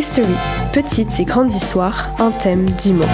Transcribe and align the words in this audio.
History, 0.00 0.34
petites 0.72 1.20
et 1.20 1.26
grandes 1.26 1.52
histoires, 1.52 2.08
un 2.18 2.30
thème, 2.30 2.64
dix 2.64 2.94
mots. 2.94 3.04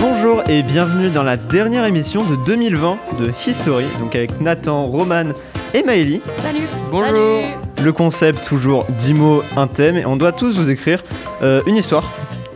Bonjour 0.00 0.42
et 0.48 0.64
bienvenue 0.64 1.10
dans 1.10 1.22
la 1.22 1.36
dernière 1.36 1.84
émission 1.84 2.24
de 2.24 2.34
2020 2.44 2.98
de 3.20 3.30
History, 3.46 3.84
donc 4.00 4.16
avec 4.16 4.40
Nathan, 4.40 4.88
Roman 4.88 5.26
et 5.72 5.84
Maëlie. 5.84 6.20
Salut 6.38 6.66
Bonjour 6.90 7.44
Le 7.84 7.92
concept 7.92 8.44
toujours 8.44 8.84
10 8.98 9.14
mots, 9.14 9.44
un 9.56 9.68
thème, 9.68 9.96
et 9.96 10.04
on 10.04 10.16
doit 10.16 10.32
tous 10.32 10.58
vous 10.58 10.70
écrire 10.70 11.04
euh, 11.42 11.62
une 11.68 11.76
histoire. 11.76 12.02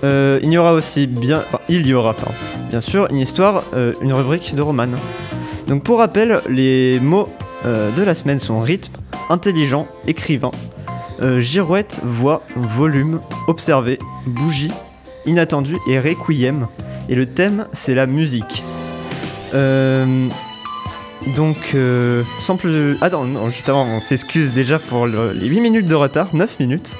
Euh, 0.03 0.41
il 0.43 0.51
y 0.51 0.59
aura 0.59 0.73
aussi 0.73 1.07
bien, 1.07 1.39
enfin, 1.39 1.61
il 1.69 1.87
y 1.87 1.95
aura 1.95 2.15
pardon, 2.15 2.33
bien 2.69 2.81
sûr 2.81 3.07
une 3.11 3.19
histoire, 3.19 3.63
euh, 3.75 3.93
une 4.03 4.13
rubrique 4.13 4.57
de 4.57 4.63
Roman. 4.63 4.89
Donc 5.69 5.85
pour 5.85 5.99
rappel, 5.99 6.41
les 6.49 6.99
mots 6.99 7.29
euh, 7.65 7.91
de 7.97 8.03
la 8.03 8.17
semaine 8.17 8.41
sont 8.41 8.61
rythme, 8.61 8.93
intelligent, 9.31 9.87
écrivain, 10.07 10.51
euh, 11.21 11.41
girouette, 11.41 12.01
voix, 12.05 12.43
volume, 12.57 13.21
observer, 13.49 13.99
bougie, 14.27 14.71
inattendu 15.27 15.77
et 15.89 15.99
requiem. 16.01 16.69
Et 17.09 17.15
le 17.15 17.27
thème, 17.27 17.67
c'est 17.73 17.95
la 17.95 18.07
musique. 18.07 18.63
Euh, 19.55 20.27
donc, 21.37 21.57
euh, 21.75 22.23
sans 22.41 22.57
plus... 22.57 22.97
Ah 23.01 23.11
non, 23.11 23.25
non, 23.25 23.51
juste 23.51 23.69
avant, 23.69 23.85
on 23.87 24.01
s'excuse 24.01 24.53
déjà 24.53 24.79
pour 24.79 25.07
le- 25.07 25.33
les 25.33 25.47
8 25.47 25.61
minutes 25.61 25.87
de 25.87 25.95
retard, 25.95 26.29
9 26.33 26.59
minutes. 26.59 26.95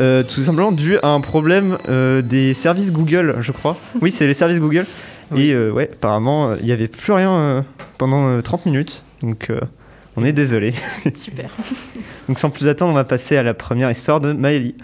Euh, 0.00 0.22
tout 0.22 0.44
simplement 0.44 0.70
dû 0.70 0.96
à 1.02 1.08
un 1.08 1.20
problème 1.20 1.76
euh, 1.88 2.22
des 2.22 2.54
services 2.54 2.92
Google, 2.92 3.36
je 3.40 3.50
crois. 3.50 3.76
Oui, 4.00 4.12
c'est 4.12 4.26
les 4.28 4.34
services 4.34 4.60
Google. 4.60 4.86
Oui. 5.32 5.48
Et 5.48 5.54
euh, 5.54 5.70
ouais, 5.72 5.90
apparemment, 5.92 6.54
il 6.60 6.66
n'y 6.66 6.72
avait 6.72 6.86
plus 6.88 7.12
rien 7.12 7.64
pendant 7.98 8.28
euh, 8.28 8.40
30 8.40 8.66
minutes. 8.66 9.02
Donc, 9.22 9.50
euh, 9.50 9.58
on 10.18 10.24
est 10.24 10.32
désolé. 10.32 10.74
Super. 11.14 11.50
Donc, 12.28 12.40
sans 12.40 12.50
plus 12.50 12.66
attendre, 12.66 12.90
on 12.90 12.94
va 12.94 13.04
passer 13.04 13.36
à 13.36 13.44
la 13.44 13.54
première 13.54 13.90
histoire 13.90 14.20
de 14.20 14.32
Maëlie. 14.32 14.74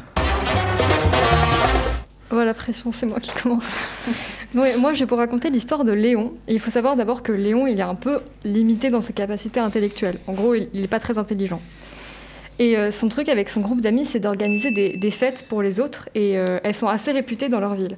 Oh, 2.30 2.36
la 2.36 2.54
pression, 2.54 2.92
c'est 2.92 3.06
moi 3.06 3.20
qui 3.20 3.32
commence. 3.32 3.64
Ouais, 4.54 4.76
moi, 4.76 4.92
je 4.92 5.00
vais 5.00 5.06
vous 5.06 5.16
raconter 5.16 5.50
l'histoire 5.50 5.84
de 5.84 5.90
Léon. 5.90 6.32
Et 6.46 6.54
il 6.54 6.60
faut 6.60 6.70
savoir 6.70 6.94
d'abord 6.94 7.24
que 7.24 7.32
Léon, 7.32 7.66
il 7.66 7.80
est 7.80 7.82
un 7.82 7.96
peu 7.96 8.20
limité 8.44 8.88
dans 8.88 9.02
ses 9.02 9.12
capacités 9.12 9.58
intellectuelles. 9.58 10.18
En 10.28 10.32
gros, 10.32 10.54
il 10.54 10.68
n'est 10.72 10.86
pas 10.86 11.00
très 11.00 11.18
intelligent. 11.18 11.60
Et 12.60 12.76
euh, 12.76 12.92
son 12.92 13.08
truc 13.08 13.28
avec 13.28 13.48
son 13.48 13.62
groupe 13.62 13.80
d'amis, 13.80 14.06
c'est 14.06 14.20
d'organiser 14.20 14.70
des, 14.70 14.96
des 14.96 15.10
fêtes 15.10 15.46
pour 15.48 15.60
les 15.60 15.80
autres. 15.80 16.08
Et 16.14 16.38
euh, 16.38 16.60
elles 16.62 16.76
sont 16.76 16.86
assez 16.86 17.10
réputées 17.10 17.48
dans 17.48 17.58
leur 17.58 17.74
ville. 17.74 17.96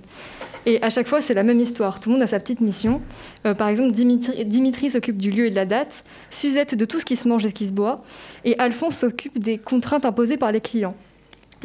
Et 0.67 0.83
à 0.83 0.91
chaque 0.91 1.06
fois, 1.06 1.22
c'est 1.22 1.33
la 1.33 1.45
même 1.45 1.61
histoire. 1.61 2.00
Tout 2.00 2.09
le 2.09 2.14
monde 2.14 2.22
a 2.22 2.27
sa 2.27 2.41
petite 2.41 2.61
mission. 2.61 3.00
Euh, 3.47 3.55
par 3.55 3.69
exemple, 3.69 3.92
Dimitri, 3.92 4.91
s'occupe 4.91 5.17
du 5.17 5.31
lieu 5.31 5.47
et 5.47 5.50
de 5.50 5.55
la 5.55 5.64
date. 5.64 6.03
Suzette 6.31 6.75
de 6.75 6.84
tout 6.84 6.98
ce 6.98 7.05
qui 7.05 7.14
se 7.14 7.28
mange 7.28 7.47
et 7.47 7.53
qui 7.53 7.69
se 7.69 7.72
boit. 7.72 8.03
Et 8.45 8.59
Alphonse 8.59 8.97
s'occupe 8.97 9.39
des 9.39 9.59
contraintes 9.59 10.05
imposées 10.05 10.37
par 10.37 10.50
les 10.50 10.61
clients. 10.61 10.97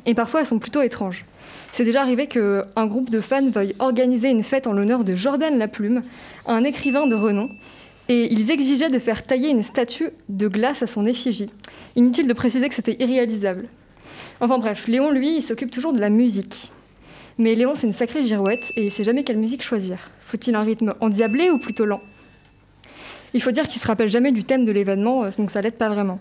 Et 0.06 0.14
parfois, 0.14 0.42
elles 0.42 0.48
sont 0.48 0.60
plutôt 0.60 0.84
étranges. 0.84 1.26
C'est 1.74 1.84
déjà 1.84 2.02
arrivé 2.02 2.28
qu'un 2.28 2.88
groupe 2.88 3.10
de 3.10 3.22
fans 3.22 3.50
veuille 3.50 3.76
organiser 3.80 4.30
une 4.30 4.44
fête 4.44 4.68
en 4.68 4.74
l'honneur 4.74 5.04
de 5.04 5.16
Jordan 5.16 5.58
Laplume, 5.58 6.04
un 6.46 6.64
écrivain 6.64 7.08
de 7.08 7.16
renom, 7.16 7.50
et 8.08 8.32
ils 8.32 8.52
exigeaient 8.52 8.90
de 8.90 9.00
faire 9.00 9.24
tailler 9.24 9.50
une 9.50 9.64
statue 9.64 10.10
de 10.30 10.48
glace 10.48 10.82
à 10.82 10.88
son 10.88 11.06
effigie. 11.06 11.50
Inutile 11.96 12.28
de 12.28 12.34
préciser 12.34 12.70
que 12.70 12.76
c'était 12.76 12.98
irréalisable. 13.00 13.68
Enfin 14.42 14.60
bref, 14.60 14.88
Léon, 14.88 15.12
lui, 15.12 15.38
il 15.38 15.42
s'occupe 15.42 15.72
toujours 15.72 15.94
de 15.94 16.00
la 16.00 16.10
musique. 16.10 16.72
Mais 17.42 17.56
Léon, 17.56 17.74
c'est 17.74 17.88
une 17.88 17.94
sacrée 17.94 18.28
girouette 18.28 18.72
et 18.76 18.86
il 18.86 18.92
sait 18.92 19.04
jamais 19.04 19.24
quelle 19.24 19.40
musique 19.40 19.64
choisir. 19.64 20.12
Faut-il 20.28 20.54
un 20.54 20.62
rythme 20.62 20.94
endiablé 21.00 21.50
ou 21.50 21.58
plutôt 21.58 21.86
lent? 21.86 22.00
Il 23.34 23.42
faut 23.42 23.50
dire 23.50 23.68
qu'il 23.68 23.82
se 23.82 23.88
rappelle 23.88 24.12
jamais 24.12 24.32
du 24.32 24.44
thème 24.44 24.64
de 24.64 24.72
l'événement, 24.72 25.24
euh, 25.24 25.30
donc 25.36 25.50
ça 25.50 25.60
l'aide 25.60 25.74
pas 25.74 25.90
vraiment. 25.90 26.20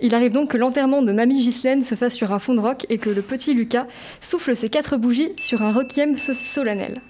Il 0.00 0.12
arrive 0.12 0.32
donc 0.32 0.50
que 0.50 0.56
l'enterrement 0.56 1.02
de 1.02 1.12
Mamie 1.12 1.38
Ghislaine 1.40 1.84
se 1.84 1.94
fasse 1.94 2.14
sur 2.16 2.32
un 2.32 2.40
fond 2.40 2.54
de 2.54 2.58
rock 2.58 2.84
et 2.88 2.98
que 2.98 3.10
le 3.10 3.22
petit 3.22 3.54
Lucas 3.54 3.86
souffle 4.20 4.56
ses 4.56 4.68
quatre 4.68 4.96
bougies 4.96 5.30
sur 5.38 5.62
un 5.62 5.70
requiem 5.70 6.16
so- 6.16 6.34
solennel. 6.34 7.00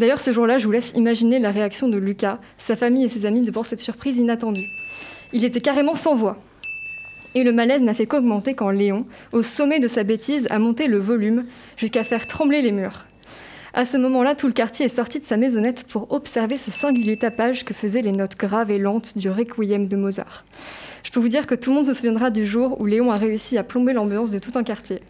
D'ailleurs, 0.00 0.20
ce 0.20 0.32
jour-là, 0.32 0.58
je 0.58 0.66
vous 0.66 0.72
laisse 0.72 0.90
imaginer 0.96 1.38
la 1.38 1.52
réaction 1.52 1.86
de 1.86 1.98
Lucas, 1.98 2.40
sa 2.58 2.74
famille 2.74 3.04
et 3.04 3.08
ses 3.08 3.26
amis 3.26 3.42
devant 3.42 3.62
cette 3.62 3.78
surprise 3.78 4.18
inattendue. 4.18 4.66
Il 5.32 5.44
était 5.44 5.60
carrément 5.60 5.94
sans 5.94 6.16
voix. 6.16 6.36
Et 7.34 7.44
le 7.44 7.52
malaise 7.52 7.82
n'a 7.82 7.94
fait 7.94 8.06
qu'augmenter 8.06 8.54
quand 8.54 8.70
Léon, 8.70 9.06
au 9.32 9.42
sommet 9.42 9.80
de 9.80 9.88
sa 9.88 10.02
bêtise, 10.02 10.46
a 10.50 10.58
monté 10.58 10.86
le 10.86 10.98
volume 10.98 11.44
jusqu'à 11.76 12.04
faire 12.04 12.26
trembler 12.26 12.62
les 12.62 12.72
murs. 12.72 13.04
À 13.74 13.86
ce 13.86 13.96
moment-là, 13.98 14.34
tout 14.34 14.46
le 14.46 14.52
quartier 14.52 14.86
est 14.86 14.96
sorti 14.96 15.20
de 15.20 15.24
sa 15.24 15.36
maisonnette 15.36 15.84
pour 15.84 16.10
observer 16.12 16.58
ce 16.58 16.70
singulier 16.70 17.16
tapage 17.16 17.64
que 17.64 17.74
faisaient 17.74 18.02
les 18.02 18.12
notes 18.12 18.36
graves 18.36 18.70
et 18.70 18.78
lentes 18.78 19.16
du 19.16 19.30
requiem 19.30 19.88
de 19.88 19.96
Mozart. 19.96 20.44
Je 21.04 21.10
peux 21.10 21.20
vous 21.20 21.28
dire 21.28 21.46
que 21.46 21.54
tout 21.54 21.70
le 21.70 21.76
monde 21.76 21.86
se 21.86 21.94
souviendra 21.94 22.30
du 22.30 22.46
jour 22.46 22.80
où 22.80 22.86
Léon 22.86 23.12
a 23.12 23.18
réussi 23.18 23.58
à 23.58 23.62
plomber 23.62 23.92
l'ambiance 23.92 24.30
de 24.30 24.38
tout 24.38 24.52
un 24.54 24.64
quartier. 24.64 25.00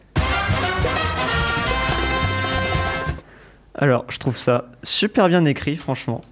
Alors, 3.74 4.04
je 4.08 4.18
trouve 4.18 4.36
ça 4.36 4.72
super 4.82 5.28
bien 5.28 5.44
écrit, 5.44 5.76
franchement. 5.76 6.22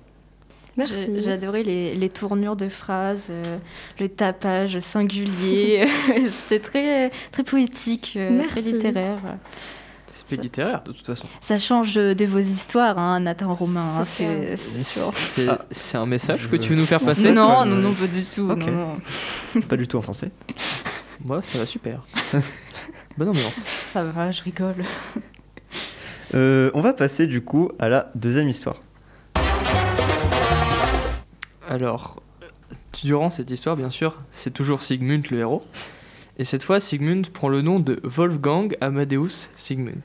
Adoré 1.29 1.63
les, 1.63 1.95
les 1.95 2.09
tournures 2.11 2.57
de 2.57 2.69
phrases, 2.69 3.27
euh, 3.31 3.59
le 3.99 4.09
tapage 4.09 4.79
singulier. 4.81 5.87
C'était 6.31 6.61
très, 6.61 7.11
très 7.33 7.43
poétique, 7.43 8.19
euh, 8.21 8.47
très 8.49 8.61
littéraire. 8.61 9.19
C'est 10.07 10.41
littéraire 10.41 10.83
de 10.83 10.93
toute 10.93 11.05
façon. 11.05 11.29
Ça 11.43 11.59
change 11.59 11.95
de 11.97 12.25
vos 12.25 12.39
histoires, 12.39 12.99
hein, 12.99 13.21
Nathan 13.21 13.53
Romain. 13.55 13.99
hein, 14.01 14.05
C'est 14.07 14.57
c'est 14.57 14.71
c'est 14.79 14.83
sûr. 14.83 15.13
C'est 15.15 15.49
Ah. 15.49 15.65
c'est 15.71 15.99
un 15.99 16.07
message 16.07 16.49
que 16.51 16.57
tu 16.57 16.71
veux 16.71 16.77
nous 16.77 16.87
faire 16.87 17.01
passer 17.01 17.31
Non, 17.33 17.67
non, 17.67 17.77
non, 17.77 17.93
pas 17.93 18.07
du 18.07 18.23
tout. 18.23 18.47
Non, 18.47 18.57
non. 18.57 19.61
Pas 19.69 19.77
du 19.77 19.87
tout 19.87 19.99
en 19.99 20.03
français. 20.03 20.31
Moi, 21.25 21.43
ça 21.43 21.59
va 21.59 21.67
super. 21.67 22.03
Bonne 23.19 23.29
ambiance. 23.29 23.57
Ça 23.93 24.05
va, 24.05 24.31
je 24.33 24.43
rigole. 24.43 24.85
Euh, 26.35 26.71
on 26.75 26.81
va 26.81 26.93
passer 26.93 27.27
du 27.27 27.41
coup 27.43 27.71
à 27.79 27.89
la 27.89 28.11
deuxième 28.15 28.49
histoire. 28.49 28.81
Alors, 31.69 32.23
durant 33.03 33.31
cette 33.31 33.51
histoire, 33.51 33.77
bien 33.77 33.91
sûr, 33.91 34.21
c'est 34.31 34.53
toujours 34.53 34.83
Sigmund 34.83 35.31
le 35.31 35.41
héros. 35.41 35.65
Et 36.39 36.45
cette 36.45 36.63
fois, 36.63 36.81
Sigmund 36.81 37.29
prend 37.31 37.49
le 37.49 37.63
nom 37.63 37.81
de 37.81 37.99
Wolfgang 38.05 38.77
Amadeus 38.81 39.49
Sigmund. 39.57 40.03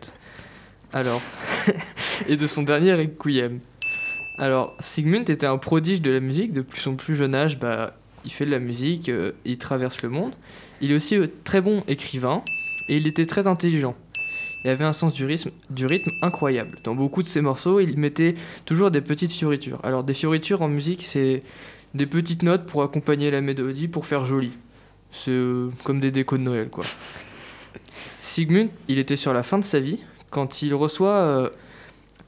Alors, 0.93 1.21
et 2.27 2.35
de 2.35 2.47
son 2.47 2.63
dernier 2.63 2.93
Requiem. 2.95 3.59
Alors, 4.37 4.75
Sigmund 4.79 5.29
était 5.29 5.45
un 5.45 5.57
prodige 5.57 6.01
de 6.01 6.11
la 6.11 6.19
musique. 6.19 6.51
Depuis 6.53 6.81
son 6.81 6.95
plus 6.95 7.15
jeune 7.15 7.35
âge, 7.35 7.59
bah, 7.59 7.95
il 8.25 8.31
fait 8.31 8.45
de 8.45 8.51
la 8.51 8.59
musique, 8.59 9.09
euh, 9.09 9.33
il 9.45 9.57
traverse 9.57 10.01
le 10.01 10.09
monde. 10.09 10.33
Il 10.79 10.91
est 10.91 10.95
aussi 10.95 11.15
euh, 11.15 11.27
très 11.43 11.61
bon 11.61 11.83
écrivain 11.87 12.43
et 12.89 12.97
il 12.97 13.07
était 13.07 13.25
très 13.25 13.47
intelligent. 13.47 13.95
Il 14.63 14.69
avait 14.69 14.85
un 14.85 14.93
sens 14.93 15.13
du 15.13 15.25
rythme, 15.25 15.49
du 15.69 15.85
rythme 15.85 16.11
incroyable. 16.21 16.77
Dans 16.83 16.93
beaucoup 16.95 17.23
de 17.23 17.27
ses 17.27 17.41
morceaux, 17.41 17.79
il 17.79 17.97
mettait 17.97 18.35
toujours 18.65 18.91
des 18.91 19.01
petites 19.01 19.31
fioritures. 19.31 19.79
Alors 19.83 20.03
des 20.03 20.13
fioritures 20.13 20.61
en 20.61 20.67
musique, 20.67 21.03
c'est 21.05 21.41
des 21.95 22.05
petites 22.05 22.43
notes 22.43 22.65
pour 22.67 22.83
accompagner 22.83 23.31
la 23.31 23.41
mélodie, 23.41 23.87
pour 23.87 24.05
faire 24.05 24.23
joli. 24.23 24.51
C'est 25.11 25.31
euh, 25.31 25.69
comme 25.83 25.99
des 25.99 26.11
décos 26.11 26.37
de 26.37 26.43
Noël, 26.43 26.69
quoi. 26.69 26.83
Sigmund, 28.19 28.69
il 28.87 28.99
était 28.99 29.15
sur 29.15 29.33
la 29.33 29.43
fin 29.43 29.57
de 29.59 29.63
sa 29.63 29.79
vie 29.79 29.99
quand 30.29 30.61
il 30.61 30.73
reçoit 30.73 31.15
euh, 31.17 31.49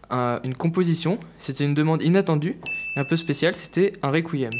un- 0.09 0.39
une 0.43 0.55
composition. 0.55 1.19
C'était 1.37 1.63
une 1.63 1.73
demande 1.75 2.01
inattendue 2.01 2.57
et 2.95 2.99
un 2.99 3.05
peu 3.05 3.15
spéciale, 3.15 3.55
c'était 3.55 3.93
un 4.01 4.11
requiem. 4.11 4.51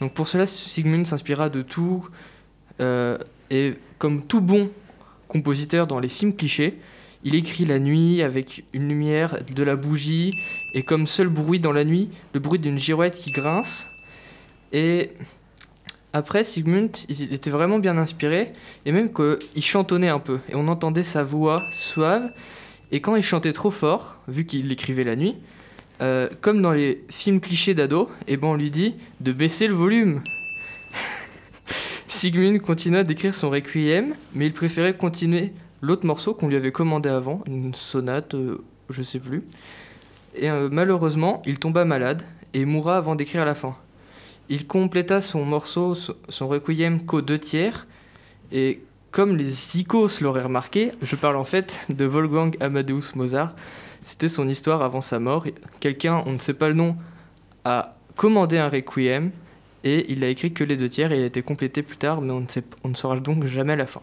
Donc 0.00 0.12
pour 0.14 0.28
cela, 0.28 0.46
Sigmund 0.46 1.06
s'inspira 1.06 1.48
de 1.48 1.62
tout 1.62 2.06
euh, 2.80 3.18
et 3.50 3.74
comme 3.98 4.24
tout 4.24 4.40
bon 4.40 4.70
compositeur 5.32 5.86
dans 5.86 5.98
les 5.98 6.10
films 6.10 6.36
clichés, 6.36 6.74
il 7.24 7.34
écrit 7.34 7.64
la 7.64 7.78
nuit 7.78 8.20
avec 8.22 8.64
une 8.74 8.86
lumière, 8.88 9.38
de 9.50 9.62
la 9.62 9.76
bougie 9.76 10.30
et 10.74 10.82
comme 10.82 11.06
seul 11.06 11.28
bruit 11.28 11.58
dans 11.58 11.72
la 11.72 11.84
nuit, 11.84 12.10
le 12.34 12.40
bruit 12.40 12.58
d'une 12.58 12.78
girouette 12.78 13.14
qui 13.16 13.30
grince. 13.32 13.86
Et 14.72 15.10
après, 16.12 16.44
Sigmund, 16.44 16.94
il 17.08 17.32
était 17.32 17.48
vraiment 17.48 17.78
bien 17.78 17.96
inspiré, 17.96 18.52
et 18.84 18.92
même 18.92 19.10
qu'il 19.10 19.64
chantonnait 19.64 20.10
un 20.10 20.18
peu, 20.18 20.40
et 20.50 20.54
on 20.54 20.68
entendait 20.68 21.04
sa 21.04 21.24
voix 21.24 21.58
suave, 21.72 22.30
et 22.90 23.00
quand 23.00 23.16
il 23.16 23.22
chantait 23.22 23.54
trop 23.54 23.70
fort, 23.70 24.18
vu 24.28 24.44
qu'il 24.44 24.68
l'écrivait 24.68 25.04
la 25.04 25.16
nuit, 25.16 25.36
euh, 26.02 26.28
comme 26.42 26.60
dans 26.60 26.72
les 26.72 27.04
films 27.08 27.40
clichés 27.40 27.72
d'ado, 27.72 28.10
et 28.28 28.36
ben 28.36 28.48
on 28.48 28.56
lui 28.56 28.70
dit 28.70 28.94
de 29.20 29.32
baisser 29.32 29.66
le 29.66 29.74
volume. 29.74 30.20
Sigmund 32.12 32.60
continua 32.60 33.04
d'écrire 33.04 33.34
son 33.34 33.48
requiem, 33.48 34.14
mais 34.34 34.46
il 34.46 34.52
préférait 34.52 34.94
continuer 34.96 35.52
l'autre 35.80 36.06
morceau 36.06 36.34
qu'on 36.34 36.46
lui 36.48 36.56
avait 36.56 36.70
commandé 36.70 37.08
avant, 37.08 37.42
une 37.46 37.72
sonate, 37.72 38.34
euh, 38.34 38.62
je 38.90 39.02
sais 39.02 39.18
plus. 39.18 39.42
Et 40.34 40.50
euh, 40.50 40.68
malheureusement, 40.70 41.40
il 41.46 41.58
tomba 41.58 41.86
malade 41.86 42.22
et 42.52 42.66
mourra 42.66 42.98
avant 42.98 43.14
d'écrire 43.14 43.46
la 43.46 43.54
fin. 43.54 43.74
Il 44.50 44.66
compléta 44.66 45.22
son 45.22 45.44
morceau, 45.46 45.94
son- 45.94 46.48
requiem 46.48 47.04
qu'aux 47.06 47.22
deux 47.22 47.38
tiers, 47.38 47.86
et 48.52 48.82
comme 49.10 49.36
les 49.38 49.78
icos 49.78 50.20
l'auraient 50.20 50.42
remarqué, 50.42 50.92
je 51.00 51.16
parle 51.16 51.36
en 51.36 51.44
fait 51.44 51.80
de 51.88 52.04
Wolfgang 52.04 52.54
Amadeus 52.60 53.14
Mozart. 53.14 53.54
C'était 54.02 54.28
son 54.28 54.48
histoire 54.50 54.82
avant 54.82 55.00
sa 55.00 55.18
mort. 55.18 55.46
Quelqu'un, 55.80 56.22
on 56.26 56.32
ne 56.32 56.38
sait 56.38 56.54
pas 56.54 56.68
le 56.68 56.74
nom, 56.74 56.94
a 57.64 57.94
commandé 58.16 58.58
un 58.58 58.68
requiem 58.68 59.30
Et 59.84 60.12
il 60.12 60.22
a 60.22 60.28
écrit 60.28 60.52
que 60.52 60.62
les 60.62 60.76
deux 60.76 60.88
tiers 60.88 61.12
et 61.12 61.16
il 61.16 61.22
a 61.22 61.26
été 61.26 61.42
complété 61.42 61.82
plus 61.82 61.96
tard, 61.96 62.20
mais 62.20 62.32
on 62.32 62.40
ne, 62.40 62.46
sait, 62.46 62.62
on 62.84 62.88
ne 62.88 62.94
saura 62.94 63.18
donc 63.18 63.46
jamais 63.46 63.74
la 63.74 63.86
fin. 63.86 64.00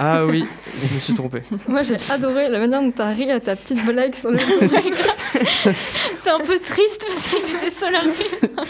Ah 0.00 0.24
oui, 0.26 0.44
je 0.84 0.94
me 0.94 1.00
suis 1.00 1.14
trompé. 1.14 1.42
Moi, 1.68 1.82
j'ai 1.82 1.96
adoré 2.10 2.48
la 2.48 2.58
manière 2.58 2.82
dont 2.82 2.90
t'as 2.90 3.12
ri 3.12 3.30
à 3.30 3.40
ta 3.40 3.56
petite 3.56 3.84
blague 3.84 4.14
sur 4.14 4.30
le 4.30 4.38
C'était 5.42 6.30
un 6.30 6.40
peu 6.40 6.58
triste 6.58 7.04
parce 7.06 7.26
qu'il 7.26 7.56
était 7.56 7.70
seul 7.70 7.94
à 7.94 8.00
rire. 8.00 8.66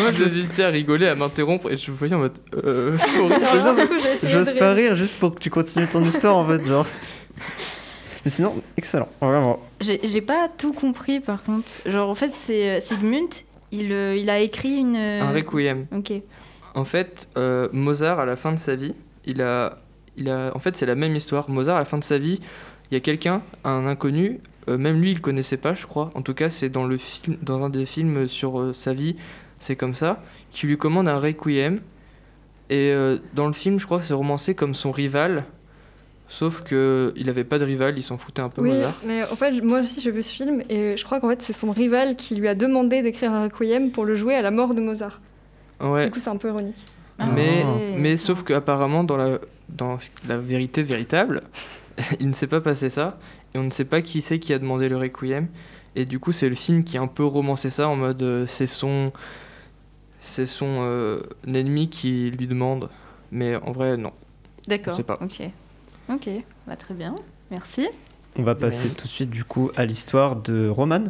Moi, 0.00 0.12
j'hésitais 0.12 0.64
à 0.64 0.68
rigoler, 0.68 1.08
à 1.08 1.14
m'interrompre 1.14 1.70
et 1.70 1.76
je 1.76 1.90
vous 1.90 1.96
voyais 1.96 2.14
en 2.14 2.18
mode. 2.18 2.38
Euh, 2.64 2.96
J'ose 4.24 4.54
pas 4.54 4.72
rire 4.72 4.94
juste 4.94 5.18
pour 5.18 5.34
que 5.34 5.40
tu 5.40 5.50
continues 5.50 5.86
ton 5.86 6.04
histoire 6.04 6.36
en 6.36 6.48
fait, 6.48 6.64
genre. 6.64 6.86
Mais 8.28 8.32
sinon, 8.32 8.56
excellent, 8.76 9.08
vraiment. 9.22 9.58
J'ai 9.80 10.20
pas 10.20 10.50
tout 10.50 10.74
compris 10.74 11.18
par 11.18 11.42
contre. 11.42 11.72
Genre 11.86 12.10
en 12.10 12.14
fait 12.14 12.34
c'est 12.34 12.76
euh, 12.76 12.78
Sigmund, 12.78 13.30
il, 13.72 13.90
euh, 13.90 14.16
il 14.18 14.28
a 14.28 14.38
écrit 14.40 14.76
une... 14.76 14.96
euh, 14.96 15.22
Un 15.22 15.32
requiem. 15.32 15.86
Ok. 15.96 16.12
En 16.74 16.84
fait, 16.84 17.26
euh, 17.38 17.70
Mozart, 17.72 18.18
à 18.18 18.26
la 18.26 18.36
fin 18.36 18.52
de 18.52 18.58
sa 18.58 18.76
vie, 18.76 18.94
il 19.24 19.40
a, 19.40 19.78
il 20.18 20.28
a, 20.28 20.52
en 20.54 20.58
fait, 20.58 20.76
c'est 20.76 20.84
la 20.84 20.94
même 20.94 21.16
histoire. 21.16 21.48
Mozart, 21.48 21.76
à 21.76 21.78
la 21.78 21.84
fin 21.86 21.96
de 21.96 22.04
sa 22.04 22.18
vie, 22.18 22.38
il 22.90 22.94
y 22.94 22.96
a 22.98 23.00
quelqu'un, 23.00 23.40
un 23.64 23.86
inconnu, 23.86 24.40
euh, 24.68 24.76
même 24.76 25.00
lui, 25.00 25.12
il 25.12 25.14
le 25.14 25.20
connaissait 25.22 25.56
pas, 25.56 25.72
je 25.72 25.86
crois. 25.86 26.10
En 26.14 26.20
tout 26.20 26.34
cas, 26.34 26.50
c'est 26.50 26.68
dans 26.68 26.84
le 26.84 26.98
film, 26.98 27.38
dans 27.40 27.64
un 27.64 27.70
des 27.70 27.86
films 27.86 28.28
sur 28.28 28.60
euh, 28.60 28.74
sa 28.74 28.92
vie, 28.92 29.16
c'est 29.58 29.74
comme 29.74 29.94
ça, 29.94 30.22
qui 30.50 30.66
lui 30.66 30.76
commande 30.76 31.08
un 31.08 31.18
requiem. 31.18 31.76
Et 32.68 32.92
euh, 32.92 33.16
dans 33.32 33.46
le 33.46 33.54
film, 33.54 33.80
je 33.80 33.86
crois 33.86 34.00
que 34.00 34.04
c'est 34.04 34.12
romancé 34.12 34.54
comme 34.54 34.74
son 34.74 34.92
rival. 34.92 35.44
Sauf 36.30 36.62
que 36.62 37.12
il 37.16 37.28
avait 37.30 37.44
pas 37.44 37.58
de 37.58 37.64
rival, 37.64 37.94
il 37.96 38.02
s'en 38.02 38.18
foutait 38.18 38.42
un 38.42 38.50
peu 38.50 38.60
Oui, 38.62 38.70
Mozart. 38.70 38.94
mais 39.06 39.22
en 39.24 39.34
fait, 39.36 39.60
moi 39.62 39.80
aussi 39.80 40.00
j'ai 40.00 40.10
vu 40.10 40.22
ce 40.22 40.30
film 40.30 40.62
et 40.68 40.94
je 40.96 41.04
crois 41.04 41.20
qu'en 41.20 41.28
fait 41.30 41.40
c'est 41.40 41.54
son 41.54 41.70
rival 41.72 42.16
qui 42.16 42.34
lui 42.34 42.48
a 42.48 42.54
demandé 42.54 43.00
d'écrire 43.02 43.32
un 43.32 43.44
requiem 43.44 43.90
pour 43.90 44.04
le 44.04 44.14
jouer 44.14 44.34
à 44.34 44.42
la 44.42 44.50
mort 44.50 44.74
de 44.74 44.80
Mozart. 44.82 45.20
Ouais. 45.80 46.06
Du 46.06 46.10
coup, 46.12 46.20
c'est 46.20 46.28
un 46.30 46.36
peu 46.36 46.48
ironique. 46.48 46.76
Mais, 47.34 47.62
Ah. 47.64 47.66
mais 47.96 48.16
sauf 48.16 48.42
qu'apparemment, 48.44 49.04
dans 49.04 49.16
la, 49.16 49.38
dans 49.70 49.96
la 50.28 50.36
vérité 50.38 50.82
véritable, 50.82 51.42
il 52.20 52.28
ne 52.28 52.34
s'est 52.34 52.46
pas 52.46 52.60
passé 52.60 52.90
ça. 52.90 53.18
Et 53.54 53.58
on 53.58 53.64
ne 53.64 53.70
sait 53.70 53.84
pas 53.86 54.02
qui 54.02 54.20
c'est 54.20 54.38
qui 54.38 54.52
a 54.52 54.58
demandé 54.58 54.88
le 54.88 54.96
Requiem. 54.98 55.48
Et 55.96 56.04
du 56.04 56.18
coup, 56.20 56.32
c'est 56.32 56.48
le 56.48 56.54
film 56.54 56.84
qui 56.84 56.98
a 56.98 57.00
un 57.00 57.06
peu 57.06 57.24
romancé 57.24 57.70
ça 57.70 57.88
en 57.88 57.96
mode 57.96 58.22
euh, 58.22 58.44
c'est 58.46 58.66
son, 58.66 59.12
c'est 60.18 60.46
son 60.46 60.76
euh, 60.80 61.22
ennemi 61.46 61.88
qui 61.88 62.30
lui 62.30 62.46
demande. 62.46 62.88
Mais 63.32 63.56
en 63.56 63.72
vrai, 63.72 63.96
non. 63.96 64.12
D'accord. 64.66 65.00
Ok. 65.22 65.40
Ok. 66.08 66.28
Bah, 66.66 66.76
très 66.76 66.94
bien. 66.94 67.14
Merci. 67.50 67.86
On 68.36 68.42
va 68.42 68.54
passer 68.54 68.90
tout 68.94 69.04
de 69.04 69.12
suite 69.12 69.30
du 69.30 69.44
coup 69.44 69.70
à 69.76 69.84
l'histoire 69.84 70.36
de 70.36 70.68
Roman. 70.68 71.04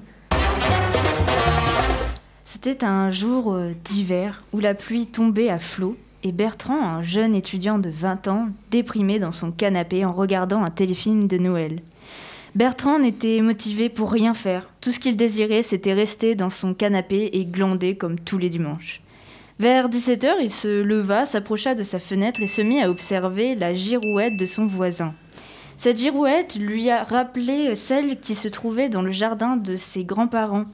C'était 2.45 2.85
un 2.85 3.11
jour 3.11 3.53
euh, 3.53 3.73
d'hiver 3.85 4.43
où 4.53 4.61
la 4.61 4.75
pluie 4.75 5.07
tombait 5.07 5.51
à 5.51 5.59
flots 5.59 5.97
et 6.25 6.33
Bertrand, 6.33 6.83
un 6.83 7.03
jeune 7.03 7.35
étudiant 7.35 7.79
de 7.79 7.91
20 7.91 8.29
ans, 8.29 8.49
déprimé 8.71 9.19
dans 9.19 9.31
son 9.31 9.53
canapé 9.53 10.05
en 10.05 10.13
regardant 10.13 10.63
un 10.63 10.71
téléfilm 10.71 11.29
de 11.29 11.39
Noël. 11.39 11.83
Bertrand 12.55 12.99
n'était 12.99 13.41
motivé 13.41 13.89
pour 13.89 14.11
rien 14.11 14.35
faire. 14.35 14.69
Tout 14.81 14.91
ce 14.91 14.99
qu'il 14.99 15.17
désirait, 15.17 15.63
c'était 15.63 15.93
rester 15.93 16.35
dans 16.35 16.51
son 16.51 16.75
canapé 16.75 17.31
et 17.35 17.45
glander 17.45 17.95
comme 17.97 18.19
tous 18.19 18.39
les 18.39 18.49
dimanches. 18.49 19.01
Vers 19.59 19.89
17h, 19.89 20.35
il 20.41 20.53
se 20.53 20.83
leva, 20.83 21.27
s'approcha 21.27 21.75
de 21.75 21.83
sa 21.83 21.99
fenêtre 21.99 22.41
et 22.41 22.47
se 22.47 22.63
mit 22.63 22.81
à 22.81 22.89
observer 22.89 23.57
la 23.57 23.75
girouette 23.75 24.37
de 24.37 24.47
son 24.47 24.67
voisin. 24.67 25.15
Cette 25.77 25.99
girouette 25.99 26.55
lui 26.55 26.91
a 26.91 27.03
rappelé 27.03 27.75
celle 27.75 28.21
qui 28.21 28.37
se 28.37 28.47
trouvait 28.47 28.89
dans 28.89 29.03
le 29.03 29.11
jardin 29.11 29.57
de 29.57 29.75
ses 29.75 30.05
grands-parents. 30.05 30.67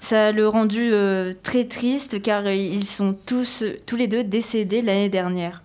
Ça 0.00 0.32
le 0.32 0.48
rendu 0.48 0.90
euh, 0.92 1.32
très 1.44 1.66
triste 1.66 2.20
car 2.20 2.48
ils 2.48 2.86
sont 2.86 3.14
tous, 3.24 3.62
tous 3.86 3.94
les 3.94 4.08
deux 4.08 4.24
décédés 4.24 4.80
l'année 4.80 5.08
dernière. 5.08 5.62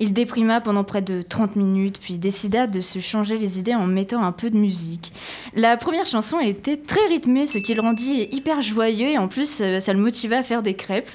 Il 0.00 0.12
déprima 0.12 0.60
pendant 0.60 0.84
près 0.84 1.02
de 1.02 1.22
30 1.22 1.56
minutes, 1.56 2.00
puis 2.00 2.18
décida 2.18 2.66
de 2.66 2.80
se 2.80 2.98
changer 2.98 3.38
les 3.38 3.58
idées 3.58 3.74
en 3.74 3.86
mettant 3.86 4.22
un 4.22 4.32
peu 4.32 4.50
de 4.50 4.56
musique. 4.56 5.12
La 5.54 5.76
première 5.76 6.04
chanson 6.04 6.38
était 6.40 6.76
très 6.76 7.06
rythmée, 7.06 7.46
ce 7.46 7.58
qui 7.58 7.74
le 7.74 7.80
rendit 7.80 8.28
hyper 8.32 8.60
joyeux 8.60 9.08
et 9.08 9.18
en 9.18 9.28
plus 9.28 9.60
euh, 9.60 9.78
ça 9.78 9.92
le 9.92 10.00
motiva 10.00 10.38
à 10.38 10.42
faire 10.42 10.62
des 10.62 10.74
crêpes. 10.74 11.10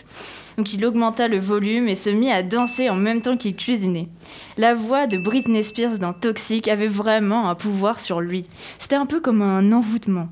Donc 0.58 0.74
il 0.74 0.86
augmenta 0.86 1.28
le 1.28 1.40
volume 1.40 1.88
et 1.88 1.96
se 1.96 2.10
mit 2.10 2.32
à 2.32 2.44
danser 2.44 2.90
en 2.90 2.96
même 2.96 3.22
temps 3.22 3.38
qu'il 3.38 3.56
cuisinait. 3.56 4.10
La 4.58 4.74
voix 4.74 5.08
de 5.08 5.18
Britney 5.24 5.64
Spears 5.64 5.98
dans 5.98 6.14
Toxic 6.14 6.68
avait 6.68 6.88
vraiment 6.88 7.50
un 7.50 7.56
pouvoir 7.56 8.00
sur 8.00 8.22
lui. 8.22 8.46
C'était 8.80 8.96
un 8.96 9.06
peu 9.06 9.20
comme 9.20 9.42
un 9.42 9.72
envoûtement. 9.72 10.30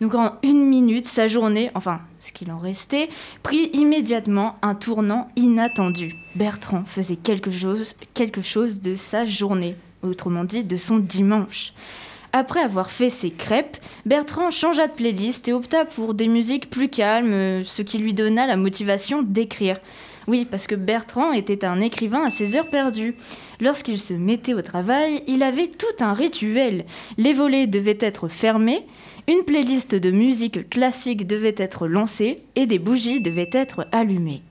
Donc 0.00 0.14
en 0.14 0.34
une 0.42 0.64
minute, 0.66 1.06
sa 1.06 1.26
journée, 1.26 1.70
enfin 1.74 2.00
ce 2.20 2.32
qu'il 2.32 2.50
en 2.50 2.58
restait, 2.58 3.08
prit 3.42 3.70
immédiatement 3.72 4.56
un 4.62 4.74
tournant 4.74 5.28
inattendu. 5.36 6.14
Bertrand 6.34 6.84
faisait 6.86 7.16
quelque 7.16 7.50
chose, 7.50 7.94
quelque 8.14 8.42
chose 8.42 8.80
de 8.80 8.94
sa 8.94 9.24
journée, 9.24 9.76
autrement 10.02 10.44
dit 10.44 10.64
de 10.64 10.76
son 10.76 10.98
dimanche. 10.98 11.72
Après 12.38 12.60
avoir 12.60 12.90
fait 12.90 13.08
ses 13.08 13.30
crêpes, 13.30 13.78
Bertrand 14.04 14.50
changea 14.50 14.88
de 14.88 14.92
playlist 14.92 15.48
et 15.48 15.54
opta 15.54 15.86
pour 15.86 16.12
des 16.12 16.28
musiques 16.28 16.68
plus 16.68 16.90
calmes, 16.90 17.64
ce 17.64 17.80
qui 17.80 17.96
lui 17.96 18.12
donna 18.12 18.46
la 18.46 18.58
motivation 18.58 19.22
d'écrire. 19.22 19.80
Oui, 20.26 20.44
parce 20.44 20.66
que 20.66 20.74
Bertrand 20.74 21.32
était 21.32 21.64
un 21.64 21.80
écrivain 21.80 22.24
à 22.24 22.30
ses 22.30 22.54
heures 22.54 22.68
perdues. 22.68 23.16
Lorsqu'il 23.58 23.98
se 23.98 24.12
mettait 24.12 24.52
au 24.52 24.60
travail, 24.60 25.22
il 25.26 25.42
avait 25.42 25.68
tout 25.68 26.04
un 26.04 26.12
rituel. 26.12 26.84
Les 27.16 27.32
volets 27.32 27.66
devaient 27.66 27.96
être 28.02 28.28
fermés, 28.28 28.84
une 29.28 29.44
playlist 29.44 29.94
de 29.94 30.10
musique 30.10 30.68
classique 30.68 31.26
devait 31.26 31.54
être 31.56 31.86
lancée 31.86 32.36
et 32.54 32.66
des 32.66 32.78
bougies 32.78 33.22
devaient 33.22 33.48
être 33.50 33.86
allumées. 33.92 34.42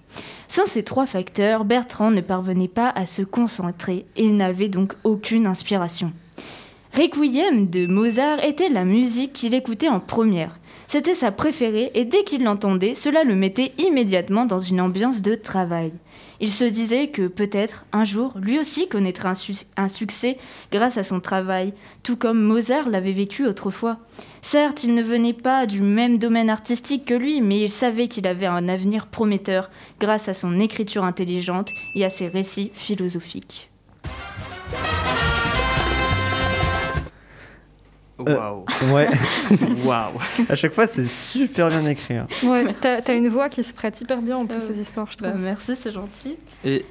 Sans 0.47 0.65
ces 0.65 0.81
trois 0.81 1.05
facteurs, 1.05 1.65
Bertrand 1.65 2.09
ne 2.09 2.21
parvenait 2.21 2.67
pas 2.67 2.89
à 2.89 3.05
se 3.05 3.21
concentrer 3.21 4.07
et 4.15 4.31
n'avait 4.31 4.69
donc 4.69 4.93
aucune 5.03 5.45
inspiration. 5.45 6.11
Requiem 6.95 7.69
de 7.69 7.87
Mozart 7.87 8.41
était 8.41 8.69
la 8.69 8.85
musique 8.85 9.33
qu'il 9.33 9.53
écoutait 9.53 9.89
en 9.89 9.99
première. 9.99 10.57
C'était 10.87 11.13
sa 11.13 11.29
préférée 11.33 11.91
et 11.93 12.05
dès 12.05 12.23
qu'il 12.23 12.41
l'entendait, 12.45 12.93
cela 12.93 13.25
le 13.25 13.35
mettait 13.35 13.73
immédiatement 13.77 14.45
dans 14.45 14.59
une 14.61 14.79
ambiance 14.79 15.21
de 15.21 15.35
travail. 15.35 15.91
Il 16.39 16.49
se 16.49 16.63
disait 16.63 17.07
que 17.07 17.27
peut-être 17.27 17.85
un 17.91 18.05
jour, 18.05 18.33
lui 18.39 18.59
aussi 18.59 18.87
connaîtrait 18.87 19.27
un, 19.27 19.35
su- 19.35 19.65
un 19.75 19.89
succès 19.89 20.37
grâce 20.71 20.97
à 20.97 21.03
son 21.03 21.19
travail, 21.19 21.73
tout 22.01 22.15
comme 22.15 22.41
Mozart 22.41 22.87
l'avait 22.87 23.11
vécu 23.11 23.45
autrefois. 23.45 23.97
Certes, 24.41 24.85
il 24.85 24.95
ne 24.95 25.03
venait 25.03 25.33
pas 25.33 25.65
du 25.65 25.81
même 25.81 26.17
domaine 26.17 26.49
artistique 26.49 27.03
que 27.03 27.13
lui, 27.13 27.41
mais 27.41 27.59
il 27.59 27.69
savait 27.69 28.07
qu'il 28.07 28.25
avait 28.25 28.45
un 28.45 28.69
avenir 28.69 29.07
prometteur 29.07 29.69
grâce 29.99 30.29
à 30.29 30.33
son 30.33 30.59
écriture 30.59 31.03
intelligente 31.03 31.67
et 31.93 32.05
à 32.05 32.09
ses 32.09 32.27
récits 32.27 32.71
philosophiques. 32.73 33.69
Waouh. 38.27 38.65
Ouais, 38.93 39.07
Waouh. 39.85 40.11
à 40.49 40.55
chaque 40.55 40.73
fois 40.73 40.87
c'est 40.87 41.07
super 41.07 41.69
bien 41.69 41.85
écrit. 41.85 42.15
hein. 42.15 42.27
Ouais, 42.43 42.65
t'as 42.81 43.01
t'as 43.01 43.15
une 43.15 43.29
voix 43.29 43.49
qui 43.49 43.63
se 43.63 43.73
prête 43.73 43.99
hyper 44.01 44.21
bien 44.21 44.37
en 44.37 44.45
plus 44.45 44.57
Euh, 44.57 44.59
ces 44.59 44.79
histoires, 44.81 45.07
je 45.11 45.17
trouve. 45.17 45.29
Bah, 45.31 45.37
merci, 45.37 45.75
c'est 45.75 45.91
gentil. 45.91 46.37
Et 46.63 46.85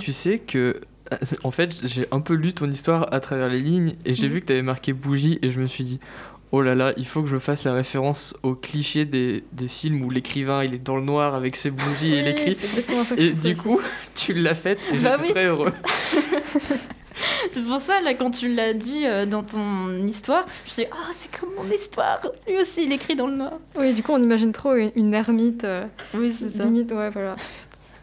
tu 0.00 0.12
sais 0.12 0.38
que. 0.38 0.80
En 1.42 1.50
fait, 1.50 1.70
j'ai 1.84 2.06
un 2.10 2.20
peu 2.20 2.34
lu 2.34 2.52
ton 2.52 2.70
histoire 2.70 3.08
à 3.14 3.20
travers 3.20 3.48
les 3.48 3.60
lignes 3.60 3.94
et 4.04 4.12
j'ai 4.12 4.26
Mhm. 4.28 4.32
vu 4.34 4.40
que 4.42 4.46
tu 4.46 4.52
avais 4.52 4.60
marqué 4.62 4.92
bougie 4.92 5.38
et 5.40 5.48
je 5.50 5.58
me 5.60 5.66
suis 5.66 5.82
dit. 5.84 6.00
Oh 6.52 6.62
là 6.62 6.74
là, 6.74 6.92
il 6.96 7.06
faut 7.06 7.20
que 7.22 7.28
je 7.28 7.36
fasse 7.38 7.64
la 7.64 7.74
référence 7.74 8.34
au 8.42 8.54
cliché 8.54 9.04
des, 9.04 9.44
des 9.52 9.68
films 9.68 10.02
où 10.02 10.08
l'écrivain 10.10 10.64
il 10.64 10.72
est 10.72 10.78
dans 10.82 10.96
le 10.96 11.02
noir 11.02 11.34
avec 11.34 11.56
ses 11.56 11.70
bougies 11.70 12.14
et 12.14 12.18
il 12.20 12.24
Oui, 12.24 12.30
écrit. 12.30 12.58
Et 13.18 13.32
du 13.32 13.54
coup, 13.56 13.80
tu 14.14 14.32
l'as 14.34 14.54
faite 14.54 14.78
et 14.92 14.98
Bah 14.98 15.16
j'étais 15.16 15.22
oui. 15.28 15.30
très 15.32 15.44
heureux. 15.46 15.72
C'est 17.50 17.62
pour 17.62 17.80
ça, 17.80 18.00
là, 18.00 18.14
quand 18.14 18.30
tu 18.30 18.48
l'as 18.54 18.72
dit 18.74 19.06
euh, 19.06 19.26
dans 19.26 19.42
ton 19.42 19.90
histoire, 20.06 20.44
je 20.64 20.70
me 20.70 20.74
suis 20.74 20.82
dit, 20.84 20.88
ah, 20.92 21.10
c'est 21.12 21.30
comme 21.38 21.50
mon 21.56 21.70
histoire. 21.70 22.20
Lui 22.46 22.56
aussi, 22.58 22.84
il 22.84 22.92
écrit 22.92 23.16
dans 23.16 23.26
le 23.26 23.36
noir. 23.36 23.52
Oui, 23.76 23.94
du 23.94 24.02
coup, 24.02 24.12
on 24.12 24.22
imagine 24.22 24.52
trop 24.52 24.74
une, 24.74 24.90
une 24.96 25.14
ermite. 25.14 25.64
euh, 25.64 25.84
Oui, 26.14 26.32
c'est 26.32 26.50
ça. 26.56 26.64
limite, 26.64 26.90
ouais, 26.92 27.10
voilà. 27.10 27.36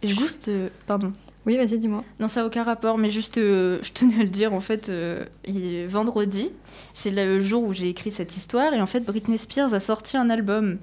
Et 0.01 0.07
juste, 0.07 0.47
euh, 0.47 0.69
pardon. 0.87 1.13
Oui, 1.45 1.57
vas-y, 1.57 1.77
dis-moi. 1.77 2.03
Non, 2.19 2.27
ça 2.27 2.41
n'a 2.41 2.47
aucun 2.47 2.63
rapport, 2.63 2.97
mais 2.97 3.11
juste, 3.11 3.37
euh, 3.37 3.77
je 3.83 3.91
tenais 3.91 4.15
à 4.15 4.23
le 4.23 4.29
dire, 4.29 4.53
en 4.53 4.61
fait, 4.61 4.89
euh, 4.89 5.25
il 5.45 5.85
vendredi, 5.87 6.49
c'est 6.93 7.11
le 7.11 7.39
jour 7.39 7.63
où 7.63 7.71
j'ai 7.73 7.87
écrit 7.89 8.11
cette 8.11 8.35
histoire, 8.35 8.73
et 8.73 8.81
en 8.81 8.87
fait, 8.87 9.01
Britney 9.01 9.37
Spears 9.37 9.73
a 9.73 9.79
sorti 9.79 10.17
un 10.17 10.29
album. 10.31 10.79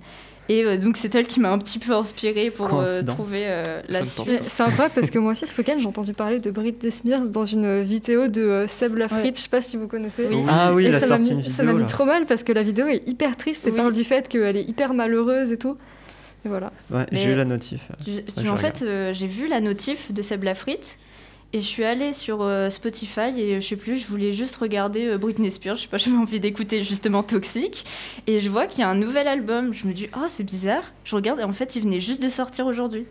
Et 0.48 0.64
euh, 0.64 0.76
donc, 0.76 0.96
c'est 0.96 1.14
elle 1.14 1.26
qui 1.26 1.38
m'a 1.38 1.50
un 1.52 1.58
petit 1.58 1.78
peu 1.78 1.92
inspirée 1.92 2.50
pour 2.50 2.74
euh, 2.74 3.02
trouver 3.02 3.44
euh, 3.46 3.80
la 3.88 4.04
suite. 4.04 4.42
C'est 4.42 4.62
incroyable 4.62 4.92
parce 4.94 5.10
que 5.10 5.18
moi 5.18 5.32
aussi 5.32 5.46
ce 5.46 5.56
week-end 5.56 5.76
j'ai 5.78 5.86
entendu 5.86 6.12
parler 6.14 6.40
de 6.40 6.50
Britney 6.50 6.90
Spears 6.90 7.28
dans 7.28 7.46
une 7.46 7.80
vidéo 7.82 8.26
de 8.26 8.40
euh, 8.42 8.66
Seb 8.68 8.96
Lafrite, 8.96 9.22
Ouais. 9.24 9.32
je 9.36 9.40
sais 9.40 9.48
pas 9.48 9.62
si 9.62 9.76
vous 9.76 9.86
connaissez. 9.86 10.26
Oui. 10.28 10.42
Ah 10.48 10.74
oui, 10.74 10.86
Et 10.86 10.88
il 10.88 10.94
a 10.96 11.00
ça 11.00 11.06
m'a 11.06 11.18
mis- 11.18 11.28
Ça 11.44 11.62
m'a 11.62 11.70
vidéo 11.72 11.84
mis 11.84 11.86
trop 11.90 12.04
mal 12.04 12.26
parce 12.26 12.42
que 12.42 12.52
la 12.52 12.64
vidéo 12.64 12.86
est 12.88 13.06
hyper 13.08 13.36
triste 13.36 13.66
et 13.68 13.70
Oui. 13.70 13.76
parle 13.76 13.92
du 13.92 14.02
fait 14.04 14.28
qu'elle 14.28 14.56
est 14.56 14.64
hyper 14.64 14.94
malheureuse 14.94 15.52
et 15.52 15.58
tout. 15.58 15.76
Et 16.44 16.48
voilà. 16.48 16.72
Ouais, 16.90 17.06
j'ai 17.12 17.30
eu 17.32 17.36
la 17.36 17.44
notif. 17.44 17.82
Tu- 18.04 18.24
tu- 18.24 18.32
je 18.42 18.48
en 18.50 18.56
regarde. 18.56 18.76
fait, 18.78 18.84
euh, 18.84 19.12
j'ai 19.12 19.28
vu 19.28 19.46
la 19.46 19.60
notif 19.60 20.10
de 20.12 20.22
Seb 20.22 20.42
Lafrite 20.42 20.98
Et 21.54 21.58
je 21.58 21.64
suis 21.64 21.84
allée 21.84 22.12
sur 22.14 22.40
euh, 22.40 22.70
Spotify 22.70 23.38
et 23.38 23.60
je 23.60 23.66
sais 23.66 23.76
plus, 23.76 23.98
je 23.98 24.06
voulais 24.06 24.32
juste 24.32 24.56
regarder 24.56 25.06
euh, 25.06 25.18
Britney 25.18 25.50
Spears. 25.50 25.76
Je 25.76 25.82
sais 25.82 25.88
pas, 25.88 25.96
j'avais 25.98 26.16
envie 26.16 26.40
d'écouter 26.40 26.82
justement 26.82 27.22
Toxic. 27.22 27.84
Et 28.26 28.40
je 28.40 28.48
vois 28.48 28.66
qu'il 28.66 28.80
y 28.80 28.82
a 28.84 28.88
un 28.88 28.94
nouvel 28.94 29.28
album. 29.28 29.74
Je 29.74 29.86
me 29.86 29.92
dis, 29.92 30.08
oh, 30.16 30.26
c'est 30.28 30.44
bizarre. 30.44 30.84
Je 31.04 31.14
regarde 31.14 31.40
et 31.40 31.44
en 31.44 31.52
fait, 31.52 31.76
il 31.76 31.82
venait 31.82 32.00
juste 32.00 32.22
de 32.22 32.28
sortir 32.28 32.66
aujourd'hui. 32.66 33.06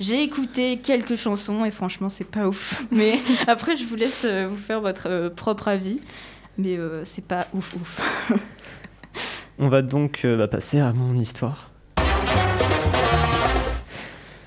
J'ai 0.00 0.22
écouté 0.22 0.78
quelques 0.78 1.16
chansons 1.16 1.64
et 1.64 1.70
franchement, 1.70 2.08
c'est 2.08 2.24
pas 2.24 2.48
ouf. 2.48 2.82
Mais 2.90 3.18
après, 3.46 3.76
je 3.76 3.84
vous 3.84 3.96
laisse 3.96 4.24
euh, 4.24 4.48
vous 4.48 4.58
faire 4.58 4.80
votre 4.80 5.08
euh, 5.08 5.30
propre 5.30 5.68
avis. 5.68 6.00
Mais 6.58 6.76
euh, 6.76 7.04
c'est 7.04 7.24
pas 7.24 7.46
ouf 7.54 7.74
ouf. 7.74 8.30
On 9.58 9.68
va 9.68 9.82
donc 9.82 10.24
euh, 10.24 10.36
bah, 10.36 10.48
passer 10.48 10.80
à 10.80 10.92
mon 10.92 11.18
histoire. 11.18 11.71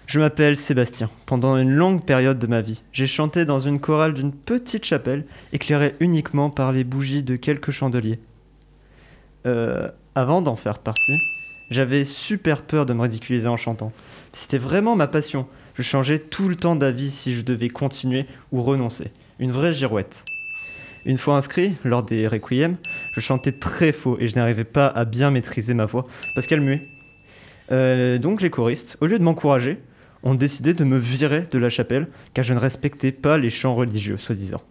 Je 0.08 0.20
m'appelle 0.20 0.56
Sébastien. 0.56 1.10
Pendant 1.26 1.58
une 1.58 1.72
longue 1.72 2.06
période 2.06 2.38
de 2.38 2.46
ma 2.46 2.62
vie, 2.62 2.84
j'ai 2.92 3.08
chanté 3.08 3.44
dans 3.44 3.60
une 3.60 3.80
chorale 3.80 4.14
d'une 4.14 4.32
petite 4.32 4.86
chapelle, 4.86 5.26
éclairée 5.52 5.96
uniquement 6.00 6.52
par 6.52 6.72
les 6.72 6.84
bougies 6.84 7.24
de 7.24 7.36
quelques 7.36 7.72
chandeliers. 7.72 8.20
Euh, 9.48 9.90
avant 10.14 10.44
d'en 10.44 10.56
faire 10.56 10.78
partie, 10.78 11.18
j'avais 11.72 12.06
super 12.06 12.62
peur 12.62 12.86
de 12.86 12.94
me 12.94 13.02
ridiculiser 13.02 13.48
en 13.48 13.58
chantant. 13.58 13.92
C'était 14.34 14.60
vraiment 14.60 14.96
ma 14.96 15.08
passion. 15.08 15.48
Je 15.74 15.82
changeais 15.82 16.20
tout 16.20 16.50
le 16.50 16.56
temps 16.56 16.76
d'avis 16.76 17.10
si 17.10 17.34
je 17.34 17.42
devais 17.42 17.70
continuer 17.70 18.28
ou 18.52 18.62
renoncer. 18.62 19.12
Une 19.40 19.52
vraie 19.52 19.74
girouette. 19.74 20.24
Une 21.06 21.18
fois 21.18 21.36
inscrit, 21.36 21.76
lors 21.84 22.04
des 22.04 22.28
requiem, 22.28 22.78
je 23.14 23.22
chantais 23.22 23.52
très 23.54 23.92
faux 23.92 24.18
et 24.20 24.28
je 24.28 24.36
n'arrivais 24.36 24.64
pas 24.64 24.88
à 24.88 25.06
bien 25.06 25.32
maîtriser 25.32 25.74
ma 25.74 25.86
voix 25.86 26.06
parce 26.36 26.46
qu'elle 26.46 26.62
muait. 26.62 26.88
Euh, 27.72 28.20
donc 28.20 28.44
les 28.44 28.52
choristes, 28.52 28.98
au 29.02 29.08
lieu 29.08 29.18
de 29.18 29.24
m'encourager, 29.24 29.80
ont 30.26 30.36
décidé 30.36 30.74
de 30.74 30.84
me 30.84 30.98
virer 30.98 31.44
de 31.50 31.58
la 31.58 31.70
chapelle 31.70 32.08
car 32.34 32.44
je 32.44 32.54
ne 32.54 32.60
respectais 32.60 33.12
pas 33.12 33.38
les 33.38 33.50
chants 33.50 33.76
religieux, 33.76 34.18
soi-disant. 34.18 34.62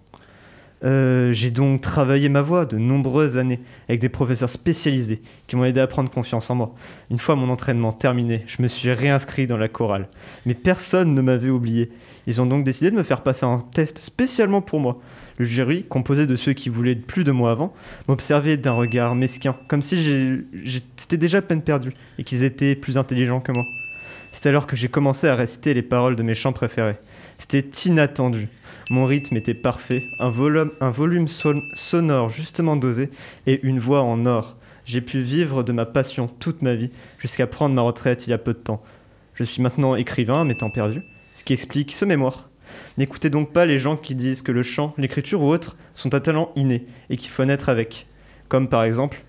Euh, 0.85 1.33
j'ai 1.33 1.51
donc 1.51 1.81
travaillé 1.81 2.29
ma 2.29 2.43
voix 2.43 2.67
de 2.67 2.77
nombreuses 2.77 3.39
années 3.39 3.61
avec 3.89 4.01
des 4.01 4.11
professeurs 4.11 4.51
spécialisés 4.51 5.23
qui 5.47 5.57
m'ont 5.57 5.65
aidé 5.65 5.81
à 5.81 5.87
prendre 5.87 6.11
confiance 6.11 6.51
en 6.51 6.57
moi. 6.57 6.75
Une 7.11 7.19
fois 7.19 7.37
mon 7.37 7.49
entraînement 7.49 7.93
terminé, 7.93 8.45
je 8.47 8.61
me 8.61 8.69
suis 8.69 8.93
réinscrit 8.93 9.47
dans 9.47 9.57
la 9.57 9.69
chorale. 9.69 10.09
Mais 10.45 10.53
personne 10.53 11.15
ne 11.15 11.23
m'avait 11.23 11.49
oublié. 11.49 11.91
Ils 12.27 12.41
ont 12.41 12.47
donc 12.47 12.65
décidé 12.65 12.91
de 12.91 12.97
me 12.97 13.03
faire 13.03 13.23
passer 13.23 13.47
un 13.47 13.65
test 13.73 13.99
spécialement 13.99 14.61
pour 14.61 14.81
moi. 14.81 15.01
Le 15.39 15.45
jury, 15.47 15.85
composé 15.85 16.27
de 16.27 16.37
ceux 16.37 16.53
qui 16.53 16.69
voulaient 16.69 16.95
plus 16.95 17.25
de 17.25 17.33
moi 17.33 17.51
avant, 17.51 17.73
m'observait 18.07 18.57
d'un 18.57 18.73
regard 18.73 19.15
mesquin, 19.15 19.57
comme 19.69 19.83
si 19.83 20.45
c'était 20.97 21.17
déjà 21.17 21.43
peine 21.43 21.63
perdue 21.63 21.93
et 22.19 22.25
qu'ils 22.25 22.45
étaient 22.45 22.77
plus 22.77 22.99
intelligents 22.99 23.41
que 23.41 23.53
moi. 23.53 23.65
C'est 24.35 24.49
alors 24.49 24.67
que 24.67 24.75
j'ai 24.75 24.89
commencé 24.89 25.29
à 25.29 25.37
réciter 25.37 25.75
les 25.75 25.83
paroles 25.83 26.17
de 26.17 26.23
mes 26.25 26.35
chants 26.35 26.53
préférés. 26.53 26.97
C'était 27.39 27.65
inattendu. 27.89 28.49
Mon 28.91 29.07
rythme 29.07 29.37
était 29.37 29.55
parfait, 29.55 30.03
un 30.19 30.29
volume, 30.29 31.29
sonore 31.29 32.31
justement 32.31 32.75
dosé 32.75 33.11
et 33.47 33.61
une 33.63 33.79
voix 33.79 34.03
en 34.03 34.27
or. 34.27 34.57
J'ai 34.87 35.01
pu 35.01 35.21
vivre 35.21 35.63
de 35.63 35.71
ma 35.71 35.87
passion 35.87 36.27
toute 36.27 36.63
ma 36.63 36.75
vie 36.75 36.91
jusqu'à 37.19 37.47
prendre 37.47 37.77
ma 37.77 37.83
retraite 37.83 38.27
il 38.27 38.31
y 38.31 38.33
a 38.33 38.39
peu 38.39 38.53
de 38.55 38.59
temps. 38.59 38.83
Je 39.35 39.45
suis 39.45 39.63
maintenant 39.63 39.95
écrivain 39.95 40.41
à 40.41 40.45
mes 40.45 40.57
temps 40.57 40.73
ce 41.35 41.45
qui 41.45 41.53
explique 41.53 41.93
ce 41.93 42.05
mémoire. 42.05 42.51
N'écoutez 42.99 43.31
donc 43.31 43.53
pas 43.53 43.67
les 43.67 43.79
gens 43.79 43.97
qui 43.97 44.17
disent 44.17 44.43
que 44.43 44.53
le 44.53 44.65
chant, 44.65 44.95
l'écriture 44.99 45.43
ou 45.43 45.49
autre 45.49 45.77
sont 45.95 46.13
un 46.13 46.21
talent 46.21 46.51
inné 46.57 46.87
et 47.09 47.17
qu'il 47.17 47.31
faut 47.31 47.45
naître 47.45 47.69
avec. 47.69 48.09
Comme 48.49 48.69
par 48.69 48.83
exemple, 48.83 49.23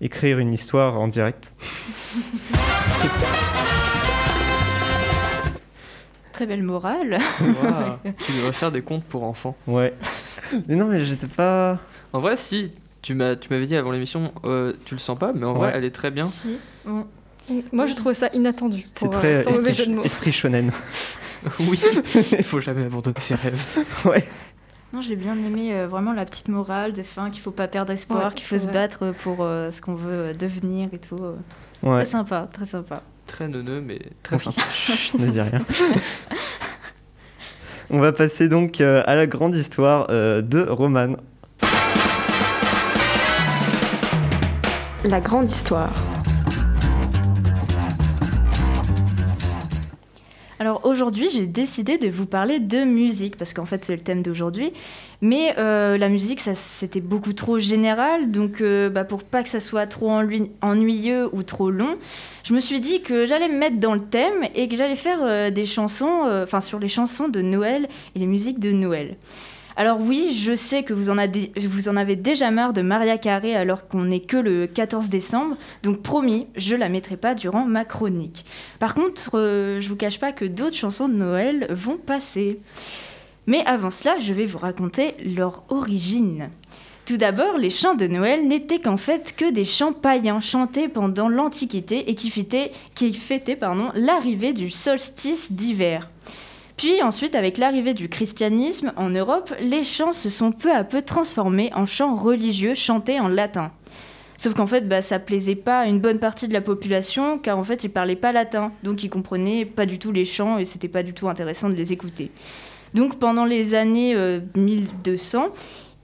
écrire 0.00 0.38
une 0.38 0.52
histoire 0.52 1.00
en 1.00 1.08
direct. 1.08 1.52
Très 6.42 6.48
belle 6.48 6.64
morale. 6.64 7.20
Waouh, 7.40 8.12
tu 8.18 8.32
devrais 8.32 8.52
faire 8.52 8.72
des 8.72 8.82
contes 8.82 9.04
pour 9.04 9.22
enfants. 9.22 9.56
Ouais. 9.68 9.94
mais 10.66 10.74
non, 10.74 10.86
mais 10.86 11.04
j'étais 11.04 11.28
pas. 11.28 11.78
En 12.12 12.18
vrai, 12.18 12.36
si, 12.36 12.72
tu 13.00 13.14
m'as- 13.14 13.36
tu 13.36 13.48
m'avais 13.52 13.64
dit 13.66 13.76
avant 13.76 13.92
l'émission, 13.92 14.32
euh, 14.46 14.72
tu 14.84 14.94
le 14.96 14.98
sens 14.98 15.16
pas, 15.16 15.32
mais 15.32 15.44
en 15.46 15.52
vrai, 15.52 15.68
Ouais. 15.68 15.72
elle 15.76 15.84
est 15.84 15.92
très 15.92 16.10
bien. 16.10 16.26
Si. 16.26 16.56
Moi, 16.84 17.86
je 17.86 17.94
trouvais 17.94 18.14
ça 18.14 18.28
inattendu. 18.32 18.86
C'est 18.96 19.06
pour, 19.06 19.14
euh, 19.14 19.18
très 19.20 19.44
sans 19.44 19.50
mauvais 19.52 19.70
esprit, 19.70 19.84
jeu 19.84 19.90
de 19.92 19.96
mots. 19.96 20.02
esprit 20.02 20.32
shonen. 20.32 20.72
oui, 21.60 21.80
il 22.32 22.42
faut 22.42 22.58
jamais 22.58 22.86
abandonner 22.86 23.20
ses 23.20 23.36
rêves. 23.36 23.64
ouais. 24.04 24.24
Non, 24.92 25.00
j'ai 25.00 25.14
bien 25.14 25.34
aimé 25.36 25.72
euh, 25.72 25.86
vraiment 25.86 26.12
la 26.12 26.24
petite 26.24 26.48
morale 26.48 26.92
de 26.92 27.04
fin, 27.04 27.30
qu'il 27.30 27.40
faut 27.40 27.52
pas 27.52 27.68
perdre 27.68 27.92
espoir, 27.92 28.30
Ouais, 28.30 28.34
qu'il 28.34 28.44
faut 28.46 28.56
c'est 28.56 28.62
se 28.62 28.64
vrai. 28.64 28.72
battre 28.72 29.14
pour 29.22 29.44
euh, 29.44 29.70
ce 29.70 29.80
qu'on 29.80 29.94
veut 29.94 30.10
euh, 30.30 30.34
devenir 30.34 30.88
et 30.92 30.98
tout. 30.98 31.14
euh. 31.22 31.36
Ouais. 31.84 32.02
Très 32.02 32.10
sympa, 32.10 32.48
très 32.52 32.64
sympa. 32.64 33.04
Très 33.26 33.48
neuneux, 33.48 33.80
mais 33.80 34.00
très 34.22 34.36
Oui. 34.36 34.42
sympa. 34.42 34.62
Chut, 34.72 35.14
ne 35.18 35.26
dis 35.28 35.40
rien. 35.40 35.60
On 37.90 37.98
va 37.98 38.12
passer 38.12 38.48
donc 38.48 38.80
euh, 38.80 39.02
à 39.06 39.14
la 39.14 39.26
grande 39.26 39.54
histoire 39.54 40.06
euh, 40.10 40.42
de 40.42 40.62
Roman. 40.62 41.16
La 45.04 45.20
grande 45.20 45.50
histoire. 45.50 45.90
Alors 50.62 50.82
aujourd'hui, 50.84 51.28
j'ai 51.28 51.48
décidé 51.48 51.98
de 51.98 52.08
vous 52.08 52.24
parler 52.24 52.60
de 52.60 52.84
musique, 52.84 53.36
parce 53.36 53.52
qu'en 53.52 53.66
fait 53.66 53.84
c'est 53.84 53.96
le 53.96 54.00
thème 54.00 54.22
d'aujourd'hui. 54.22 54.72
Mais 55.20 55.56
euh, 55.58 55.98
la 55.98 56.08
musique, 56.08 56.38
c'était 56.38 57.00
beaucoup 57.00 57.32
trop 57.32 57.58
général, 57.58 58.30
donc 58.30 58.60
euh, 58.60 58.88
bah, 58.88 59.02
pour 59.02 59.24
pas 59.24 59.42
que 59.42 59.48
ça 59.48 59.58
soit 59.58 59.88
trop 59.88 60.12
ennuyeux 60.60 61.28
ou 61.32 61.42
trop 61.42 61.68
long, 61.68 61.96
je 62.44 62.54
me 62.54 62.60
suis 62.60 62.78
dit 62.78 63.02
que 63.02 63.26
j'allais 63.26 63.48
me 63.48 63.58
mettre 63.58 63.80
dans 63.80 63.94
le 63.94 64.04
thème 64.04 64.44
et 64.54 64.68
que 64.68 64.76
j'allais 64.76 64.94
faire 64.94 65.18
euh, 65.22 65.50
des 65.50 65.66
chansons, 65.66 66.30
enfin 66.44 66.60
sur 66.60 66.78
les 66.78 66.86
chansons 66.86 67.26
de 67.26 67.42
Noël 67.42 67.88
et 68.14 68.20
les 68.20 68.26
musiques 68.26 68.60
de 68.60 68.70
Noël. 68.70 69.16
Alors 69.76 70.00
oui, 70.00 70.34
je 70.34 70.54
sais 70.54 70.82
que 70.82 70.92
vous 70.92 71.08
en, 71.08 71.16
avez, 71.18 72.16
déjà 72.16 72.50
marre 72.50 72.72
de 72.72 72.82
Maria 72.82 73.16
Carré 73.18 73.56
alors 73.56 73.88
qu'on 73.88 74.04
n'est 74.04 74.20
que 74.20 74.36
le 74.36 74.66
14 74.66 75.08
décembre, 75.08 75.56
donc 75.82 76.02
promis, 76.02 76.46
je 76.56 76.76
la 76.76 76.88
mettrai 76.88 77.16
pas 77.16 77.34
durant 77.34 77.64
ma 77.64 77.84
chronique. 77.84 78.44
Par 78.78 78.94
contre, 78.94 79.38
euh, 79.38 79.80
je 79.80 79.88
vous 79.88 79.96
cache 79.96 80.18
pas 80.18 80.32
que 80.32 80.44
d'autres 80.44 80.76
chansons 80.76 81.08
de 81.08 81.14
Noël 81.14 81.66
vont 81.70 81.96
passer. 81.96 82.60
Mais 83.46 83.64
avant 83.66 83.90
cela, 83.90 84.18
je 84.20 84.32
vais 84.32 84.46
vous 84.46 84.58
raconter 84.58 85.14
leur 85.24 85.64
origine. 85.68 86.50
Tout 87.04 87.16
d'abord, 87.16 87.56
les 87.58 87.70
chants 87.70 87.96
de 87.96 88.06
Noël 88.06 88.46
n'étaient 88.46 88.78
qu'en 88.78 88.96
fait 88.96 89.34
que 89.36 89.50
des 89.50 89.64
chants 89.64 89.92
païens 89.92 90.40
chantés 90.40 90.88
pendant 90.88 91.28
l'Antiquité 91.28 92.10
et 92.10 92.14
qui 92.14 92.30
fêtaient, 92.30 92.70
qui 92.94 93.12
fêtaient 93.12 93.58
l'arrivée 93.96 94.52
du 94.52 94.70
solstice 94.70 95.50
d'hiver. 95.50 96.08
Puis 96.82 97.00
ensuite, 97.00 97.36
avec 97.36 97.58
l'arrivée 97.58 97.94
du 97.94 98.08
christianisme 98.08 98.92
en 98.96 99.08
Europe, 99.08 99.54
les 99.60 99.84
chants 99.84 100.10
se 100.10 100.28
sont 100.28 100.50
peu 100.50 100.72
à 100.72 100.82
peu 100.82 101.00
transformés 101.00 101.70
en 101.76 101.86
chants 101.86 102.16
religieux 102.16 102.74
chantés 102.74 103.20
en 103.20 103.28
latin. 103.28 103.70
Sauf 104.36 104.54
qu'en 104.54 104.66
fait, 104.66 104.88
bah, 104.88 105.00
ça 105.00 105.20
plaisait 105.20 105.54
pas 105.54 105.82
à 105.82 105.86
une 105.86 106.00
bonne 106.00 106.18
partie 106.18 106.48
de 106.48 106.52
la 106.52 106.60
population, 106.60 107.38
car 107.38 107.56
en 107.56 107.62
fait, 107.62 107.84
ils 107.84 107.88
parlaient 107.88 108.16
pas 108.16 108.32
latin, 108.32 108.72
donc 108.82 109.04
ils 109.04 109.10
comprenaient 109.10 109.64
pas 109.64 109.86
du 109.86 110.00
tout 110.00 110.10
les 110.10 110.24
chants 110.24 110.58
et 110.58 110.64
c'était 110.64 110.88
pas 110.88 111.04
du 111.04 111.14
tout 111.14 111.28
intéressant 111.28 111.68
de 111.68 111.76
les 111.76 111.92
écouter. 111.92 112.32
Donc 112.94 113.20
pendant 113.20 113.44
les 113.44 113.74
années 113.74 114.16
euh, 114.16 114.40
1200, 114.56 115.50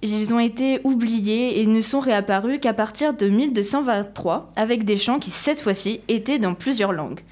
ils 0.02 0.32
ont 0.32 0.38
été 0.38 0.80
oubliés 0.84 1.60
et 1.60 1.66
ne 1.66 1.80
sont 1.80 1.98
réapparus 1.98 2.60
qu'à 2.60 2.72
partir 2.72 3.14
de 3.14 3.28
1223, 3.28 4.52
avec 4.54 4.84
des 4.84 4.96
chants 4.96 5.18
qui, 5.18 5.32
cette 5.32 5.60
fois-ci, 5.60 6.02
étaient 6.06 6.38
dans 6.38 6.54
plusieurs 6.54 6.92
langues. 6.92 7.22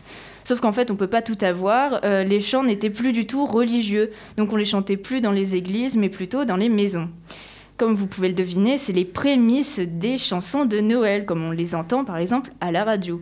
Sauf 0.46 0.60
qu'en 0.60 0.70
fait, 0.70 0.92
on 0.92 0.96
peut 0.96 1.08
pas 1.08 1.22
tout 1.22 1.38
avoir, 1.40 2.04
euh, 2.04 2.22
les 2.22 2.40
chants 2.40 2.62
n'étaient 2.62 2.88
plus 2.88 3.10
du 3.10 3.26
tout 3.26 3.46
religieux, 3.46 4.12
donc 4.36 4.52
on 4.52 4.56
les 4.56 4.64
chantait 4.64 4.96
plus 4.96 5.20
dans 5.20 5.32
les 5.32 5.56
églises, 5.56 5.96
mais 5.96 6.08
plutôt 6.08 6.44
dans 6.44 6.54
les 6.56 6.68
maisons. 6.68 7.08
Comme 7.76 7.96
vous 7.96 8.06
pouvez 8.06 8.28
le 8.28 8.34
deviner, 8.34 8.78
c'est 8.78 8.92
les 8.92 9.04
prémices 9.04 9.80
des 9.80 10.18
chansons 10.18 10.64
de 10.64 10.78
Noël, 10.78 11.26
comme 11.26 11.42
on 11.42 11.50
les 11.50 11.74
entend 11.74 12.04
par 12.04 12.18
exemple 12.18 12.52
à 12.60 12.70
la 12.70 12.84
radio. 12.84 13.20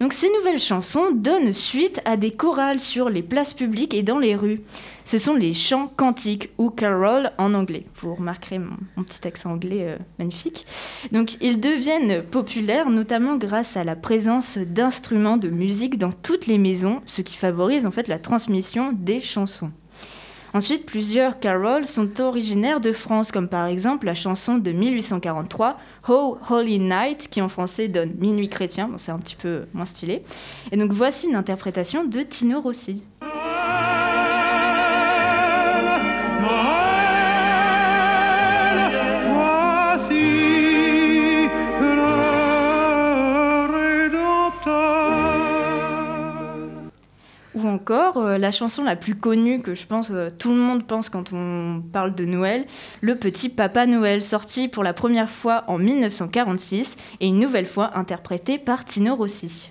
Donc 0.00 0.12
ces 0.12 0.30
nouvelles 0.30 0.60
chansons 0.60 1.10
donnent 1.12 1.52
suite 1.52 2.00
à 2.04 2.16
des 2.16 2.30
chorales 2.30 2.78
sur 2.78 3.08
les 3.08 3.22
places 3.22 3.52
publiques 3.52 3.94
et 3.94 4.04
dans 4.04 4.18
les 4.18 4.36
rues. 4.36 4.60
Ce 5.04 5.18
sont 5.18 5.34
les 5.34 5.54
chants 5.54 5.90
cantiques 5.96 6.50
ou 6.56 6.70
carols 6.70 7.32
en 7.36 7.52
anglais. 7.54 7.86
Vous 7.96 8.14
remarquerez 8.14 8.58
mon, 8.58 8.76
mon 8.96 9.02
petit 9.02 9.26
accent 9.26 9.50
anglais 9.50 9.82
euh, 9.82 9.96
magnifique. 10.18 10.66
Donc 11.10 11.36
ils 11.40 11.60
deviennent 11.60 12.22
populaires 12.22 12.90
notamment 12.90 13.36
grâce 13.36 13.76
à 13.76 13.82
la 13.82 13.96
présence 13.96 14.56
d'instruments 14.56 15.36
de 15.36 15.48
musique 15.48 15.98
dans 15.98 16.12
toutes 16.12 16.46
les 16.46 16.58
maisons, 16.58 17.00
ce 17.06 17.22
qui 17.22 17.36
favorise 17.36 17.84
en 17.84 17.90
fait 17.90 18.06
la 18.06 18.20
transmission 18.20 18.92
des 18.92 19.20
chansons. 19.20 19.72
Ensuite, 20.58 20.86
plusieurs 20.86 21.38
carols 21.38 21.86
sont 21.86 22.20
originaires 22.20 22.80
de 22.80 22.90
France, 22.90 23.30
comme 23.30 23.46
par 23.46 23.66
exemple 23.66 24.06
la 24.06 24.16
chanson 24.16 24.58
de 24.58 24.72
1843, 24.72 25.78
Ho 26.08 26.36
Holy 26.50 26.80
Night, 26.80 27.28
qui 27.30 27.40
en 27.40 27.48
français 27.48 27.86
donne 27.86 28.14
Minuit 28.18 28.48
chrétien, 28.48 28.88
bon, 28.88 28.98
c'est 28.98 29.12
un 29.12 29.20
petit 29.20 29.36
peu 29.36 29.66
moins 29.72 29.84
stylé. 29.84 30.24
Et 30.72 30.76
donc 30.76 30.90
voici 30.90 31.28
une 31.28 31.36
interprétation 31.36 32.02
de 32.02 32.22
Tino 32.22 32.60
Rossi. 32.60 33.04
Encore 47.78 48.18
euh, 48.18 48.38
la 48.38 48.50
chanson 48.50 48.82
la 48.82 48.96
plus 48.96 49.14
connue 49.14 49.62
que 49.62 49.76
je 49.76 49.86
pense 49.86 50.08
euh, 50.10 50.30
tout 50.36 50.50
le 50.50 50.56
monde 50.56 50.84
pense 50.84 51.08
quand 51.08 51.32
on 51.32 51.80
parle 51.92 52.12
de 52.16 52.24
Noël, 52.24 52.64
Le 53.00 53.14
Petit 53.14 53.48
Papa 53.48 53.86
Noël, 53.86 54.24
sorti 54.24 54.66
pour 54.66 54.82
la 54.82 54.92
première 54.92 55.30
fois 55.30 55.62
en 55.68 55.78
1946 55.78 56.96
et 57.20 57.28
une 57.28 57.38
nouvelle 57.38 57.66
fois 57.66 57.96
interprété 57.96 58.58
par 58.58 58.84
Tino 58.84 59.14
Rossi. 59.14 59.70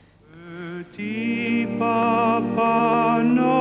Petit 0.77 1.67
papa 1.77 3.19
Noël, 3.25 3.57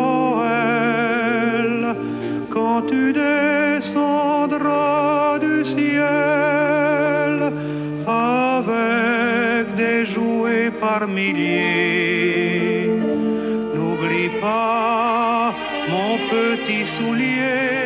quand 2.50 2.82
tu 2.82 3.12
descendras 3.12 4.60
du 5.40 5.64
ciel 5.64 6.04
avec 8.06 9.74
des 9.74 10.04
jouets 10.04 10.70
par 10.70 11.08
milliers, 11.08 12.25
mon 15.88 16.16
petit 16.28 16.86
soulier. 16.86 17.76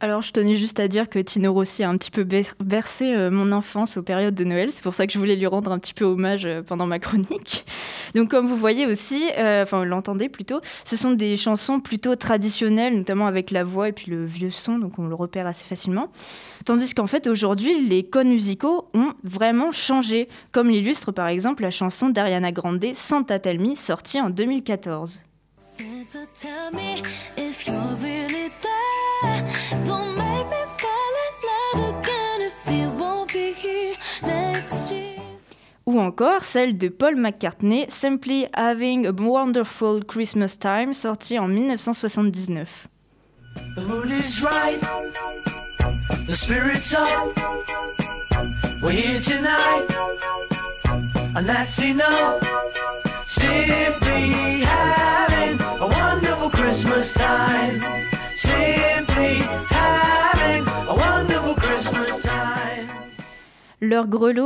Alors, 0.00 0.22
je 0.22 0.30
tenais 0.30 0.54
juste 0.54 0.78
à 0.78 0.86
dire 0.86 1.08
que 1.08 1.18
Tino 1.18 1.52
Rossi 1.52 1.82
a 1.82 1.88
un 1.88 1.96
petit 1.96 2.12
peu 2.12 2.22
ber- 2.22 2.54
bercé 2.60 3.12
euh, 3.12 3.32
mon 3.32 3.50
enfance 3.50 3.96
aux 3.96 4.02
périodes 4.04 4.36
de 4.36 4.44
Noël. 4.44 4.70
C'est 4.70 4.84
pour 4.84 4.94
ça 4.94 5.08
que 5.08 5.12
je 5.12 5.18
voulais 5.18 5.34
lui 5.34 5.48
rendre 5.48 5.72
un 5.72 5.78
petit 5.80 5.92
peu 5.92 6.04
hommage 6.04 6.46
euh, 6.46 6.62
pendant 6.62 6.86
ma 6.86 7.00
chronique. 7.00 7.64
Donc, 8.14 8.30
comme 8.30 8.46
vous 8.46 8.56
voyez 8.56 8.86
aussi, 8.86 9.24
euh, 9.36 9.64
enfin, 9.64 9.78
vous 9.80 9.84
l'entendez 9.86 10.28
plutôt, 10.28 10.60
ce 10.84 10.96
sont 10.96 11.10
des 11.10 11.36
chansons 11.36 11.80
plutôt 11.80 12.14
traditionnelles, 12.14 12.96
notamment 12.96 13.26
avec 13.26 13.50
la 13.50 13.64
voix 13.64 13.88
et 13.88 13.92
puis 13.92 14.12
le 14.12 14.24
vieux 14.24 14.52
son, 14.52 14.78
donc 14.78 15.00
on 15.00 15.06
le 15.08 15.16
repère 15.16 15.48
assez 15.48 15.64
facilement. 15.64 16.12
Tandis 16.64 16.94
qu'en 16.94 17.08
fait, 17.08 17.26
aujourd'hui, 17.26 17.84
les 17.88 18.04
codes 18.04 18.28
musicaux 18.28 18.88
ont 18.94 19.14
vraiment 19.24 19.72
changé, 19.72 20.28
comme 20.52 20.68
l'illustre 20.68 21.10
par 21.10 21.26
exemple 21.26 21.64
la 21.64 21.72
chanson 21.72 22.08
d'Ariana 22.08 22.52
Grande, 22.52 22.84
Santa 22.94 23.40
Tell 23.40 23.58
sortie 23.76 24.20
en 24.20 24.30
2014. 24.30 25.22
Ou 35.88 36.00
encore 36.00 36.44
celle 36.44 36.76
de 36.76 36.88
Paul 36.88 37.16
McCartney, 37.16 37.86
Simply 37.88 38.46
Having 38.54 39.06
a 39.06 39.12
Wonderful 39.12 40.04
Christmas 40.04 40.58
Time, 40.58 40.92
sortie 40.94 41.38
en 41.38 41.48
1979. 41.48 42.88
The 43.74 43.80
mood 43.82 44.10
is 44.10 44.42
right. 44.42 44.80
The 46.26 46.34
spirit's 46.34 46.94
up. 46.94 47.34
We're 48.82 48.90
here 48.90 49.20
tonight. 49.20 49.86
And 51.34 51.46
that's 51.46 51.82
enough. 51.82 52.42
Simply 53.28 54.64
wonderful 54.64 55.27
Christmas 57.08 57.80
time. 57.80 57.98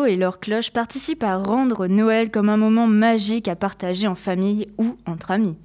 Et 0.07 0.17
leurs 0.17 0.41
cloches 0.41 0.71
participent 0.71 1.25
à 1.25 1.37
rendre 1.37 1.87
Noël 1.87 2.31
comme 2.31 2.49
un 2.49 2.57
moment 2.57 2.87
magique 2.87 3.49
à 3.49 3.57
partager 3.57 4.07
en 4.07 4.15
famille 4.15 4.69
ou 4.79 4.97
entre 5.07 5.31
amis. 5.31 5.57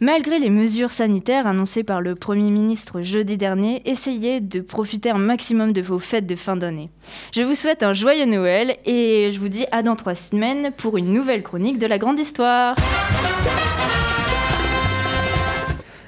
Malgré 0.00 0.38
les 0.38 0.50
mesures 0.50 0.90
sanitaires 0.90 1.46
annoncées 1.46 1.82
par 1.82 2.00
le 2.00 2.14
Premier 2.14 2.50
ministre 2.50 3.02
jeudi 3.02 3.36
dernier, 3.36 3.82
essayez 3.84 4.40
de 4.40 4.60
profiter 4.60 5.10
un 5.10 5.18
maximum 5.18 5.72
de 5.72 5.80
vos 5.80 5.98
fêtes 5.98 6.26
de 6.26 6.36
fin 6.36 6.56
d'année. 6.56 6.90
Je 7.32 7.42
vous 7.42 7.54
souhaite 7.54 7.82
un 7.82 7.94
joyeux 7.94 8.26
Noël 8.26 8.76
et 8.84 9.30
je 9.32 9.40
vous 9.40 9.48
dis 9.48 9.66
à 9.72 9.82
dans 9.82 9.96
trois 9.96 10.14
semaines 10.14 10.72
pour 10.76 10.96
une 10.96 11.12
nouvelle 11.12 11.42
chronique 11.42 11.78
de 11.78 11.86
la 11.86 11.98
grande 11.98 12.20
histoire. 12.20 12.76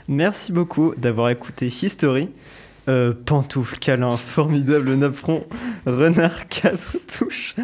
Merci 0.09 0.53
beaucoup 0.53 0.95
d'avoir 0.97 1.29
écouté 1.29 1.67
History. 1.67 2.31
Euh, 2.89 3.13
pantoufle, 3.13 3.79
câlin, 3.79 4.17
formidable 4.17 4.95
napperon, 4.95 5.47
renard, 5.85 6.49
cadre, 6.49 6.79
touche. 7.19 7.55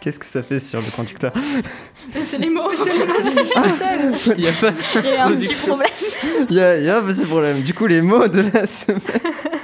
Qu'est-ce 0.00 0.18
que 0.18 0.24
ça 0.24 0.42
fait 0.42 0.60
sur 0.60 0.80
le 0.80 0.90
conducteur 0.96 1.34
C'est 2.14 2.38
les 2.38 2.48
mots, 2.48 2.70
Il 2.72 4.36
n'y 4.38 4.48
a 4.48 4.52
pas 4.52 4.72
Il 4.94 5.04
y 5.04 5.16
a 5.16 5.26
un 5.26 5.36
petit 5.36 5.54
problème. 5.54 5.90
Il 6.48 6.56
y 6.56 6.60
a, 6.60 6.78
il 6.78 6.84
y 6.84 6.88
a 6.88 6.98
un 6.98 7.02
petit 7.02 7.26
problème. 7.26 7.60
Du 7.60 7.74
coup, 7.74 7.86
les 7.86 8.00
mots 8.00 8.26
de 8.26 8.40
la 8.40 8.66
semaine. 8.66 9.00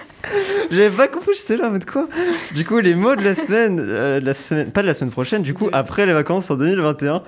J'avais 0.70 0.90
pas 0.90 1.08
compris, 1.08 1.32
j'étais 1.36 1.56
là 1.56 1.68
en 1.68 1.70
mode 1.70 1.84
quoi 1.84 2.08
Du 2.54 2.64
coup, 2.64 2.78
les 2.78 2.94
mots 2.94 3.16
de 3.16 3.22
la 3.22 3.34
semaine, 3.34 3.78
euh, 3.80 4.20
de 4.20 4.26
la 4.26 4.34
semaine, 4.34 4.70
pas 4.70 4.82
de 4.82 4.86
la 4.86 4.94
semaine 4.94 5.10
prochaine, 5.10 5.42
du 5.42 5.54
coup, 5.54 5.68
après 5.72 6.06
les 6.06 6.12
vacances 6.12 6.50
en 6.50 6.56
2021, 6.56 7.22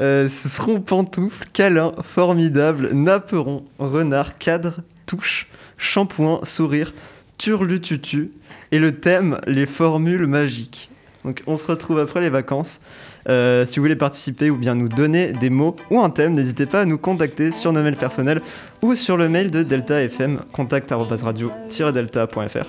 euh, 0.00 0.28
ce 0.28 0.48
seront 0.48 0.80
pantoufle, 0.80 1.44
câlin, 1.52 1.92
formidable, 2.02 2.90
napperon, 2.92 3.64
renard, 3.78 4.38
cadre, 4.38 4.76
touche, 5.06 5.46
shampoing, 5.78 6.40
sourire, 6.44 6.92
turlututu, 7.38 8.32
et 8.72 8.78
le 8.78 9.00
thème, 9.00 9.40
les 9.46 9.66
formules 9.66 10.26
magiques. 10.26 10.90
Donc, 11.24 11.42
on 11.46 11.56
se 11.56 11.66
retrouve 11.66 11.98
après 11.98 12.20
les 12.20 12.30
vacances. 12.30 12.80
Euh, 13.28 13.66
si 13.66 13.76
vous 13.76 13.84
voulez 13.84 13.96
participer 13.96 14.50
ou 14.50 14.56
bien 14.56 14.74
nous 14.74 14.88
donner 14.88 15.32
des 15.32 15.50
mots 15.50 15.76
ou 15.90 16.00
un 16.00 16.10
thème, 16.10 16.34
n'hésitez 16.34 16.66
pas 16.66 16.82
à 16.82 16.84
nous 16.84 16.98
contacter 16.98 17.52
sur 17.52 17.72
nos 17.72 17.82
mails 17.82 17.96
personnels 17.96 18.40
ou 18.82 18.94
sur 18.94 19.16
le 19.16 19.28
mail 19.28 19.50
de 19.50 19.62
Delta 19.62 20.02
FM, 20.02 20.40
contact-radio-delta.fr. 20.52 22.66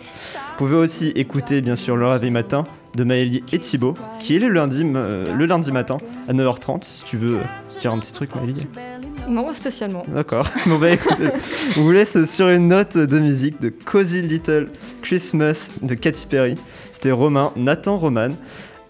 Vous 0.61 0.67
pouvez 0.67 0.75
aussi 0.75 1.09
écouter 1.15 1.61
bien 1.61 1.75
sûr 1.75 1.95
le 1.95 2.07
réveil 2.07 2.31
matin 2.31 2.63
de 2.95 3.03
Maëlie 3.03 3.43
et 3.51 3.59
Thibaut, 3.59 3.93
qui 4.19 4.35
est 4.35 4.39
le 4.39 4.49
lundi, 4.49 4.83
euh, 4.83 5.35
le 5.35 5.45
lundi 5.45 5.71
matin 5.71 5.97
à 6.27 6.33
9h30. 6.33 6.83
Si 6.83 7.03
tu 7.05 7.17
veux 7.17 7.37
euh, 7.37 7.79
dire 7.79 7.93
un 7.93 7.99
petit 7.99 8.11
truc, 8.11 8.35
Maëlie. 8.35 8.67
Non, 9.27 9.53
spécialement. 9.53 10.03
D'accord. 10.07 10.49
Bon 10.65 10.77
bah 10.77 10.91
écoutez, 10.91 11.29
on 11.77 11.81
vous 11.81 11.91
laisse 11.91 12.25
sur 12.25 12.49
une 12.49 12.67
note 12.67 12.97
de 12.97 13.19
musique 13.19 13.61
de 13.61 13.69
Cozy 13.69 14.21
Little 14.21 14.69
Christmas 15.01 15.69
de 15.81 15.95
Katy 15.95 16.25
Perry. 16.27 16.55
C'était 16.91 17.11
Romain, 17.11 17.51
Nathan 17.55 17.97
Roman 17.97 18.29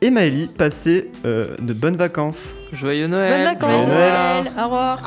et 0.01 0.09
Maëlie. 0.09 0.47
Passez 0.47 1.11
euh, 1.25 1.55
de 1.59 1.73
bonnes 1.73 1.95
vacances. 1.97 2.53
Joyeux 2.73 3.07
Noël. 3.07 3.31
Bonnes 3.31 3.53
vacances. 3.53 3.85
Joyeux 3.85 3.99
Noël. 3.99 4.51
Au 4.57 4.63
revoir. 4.63 4.99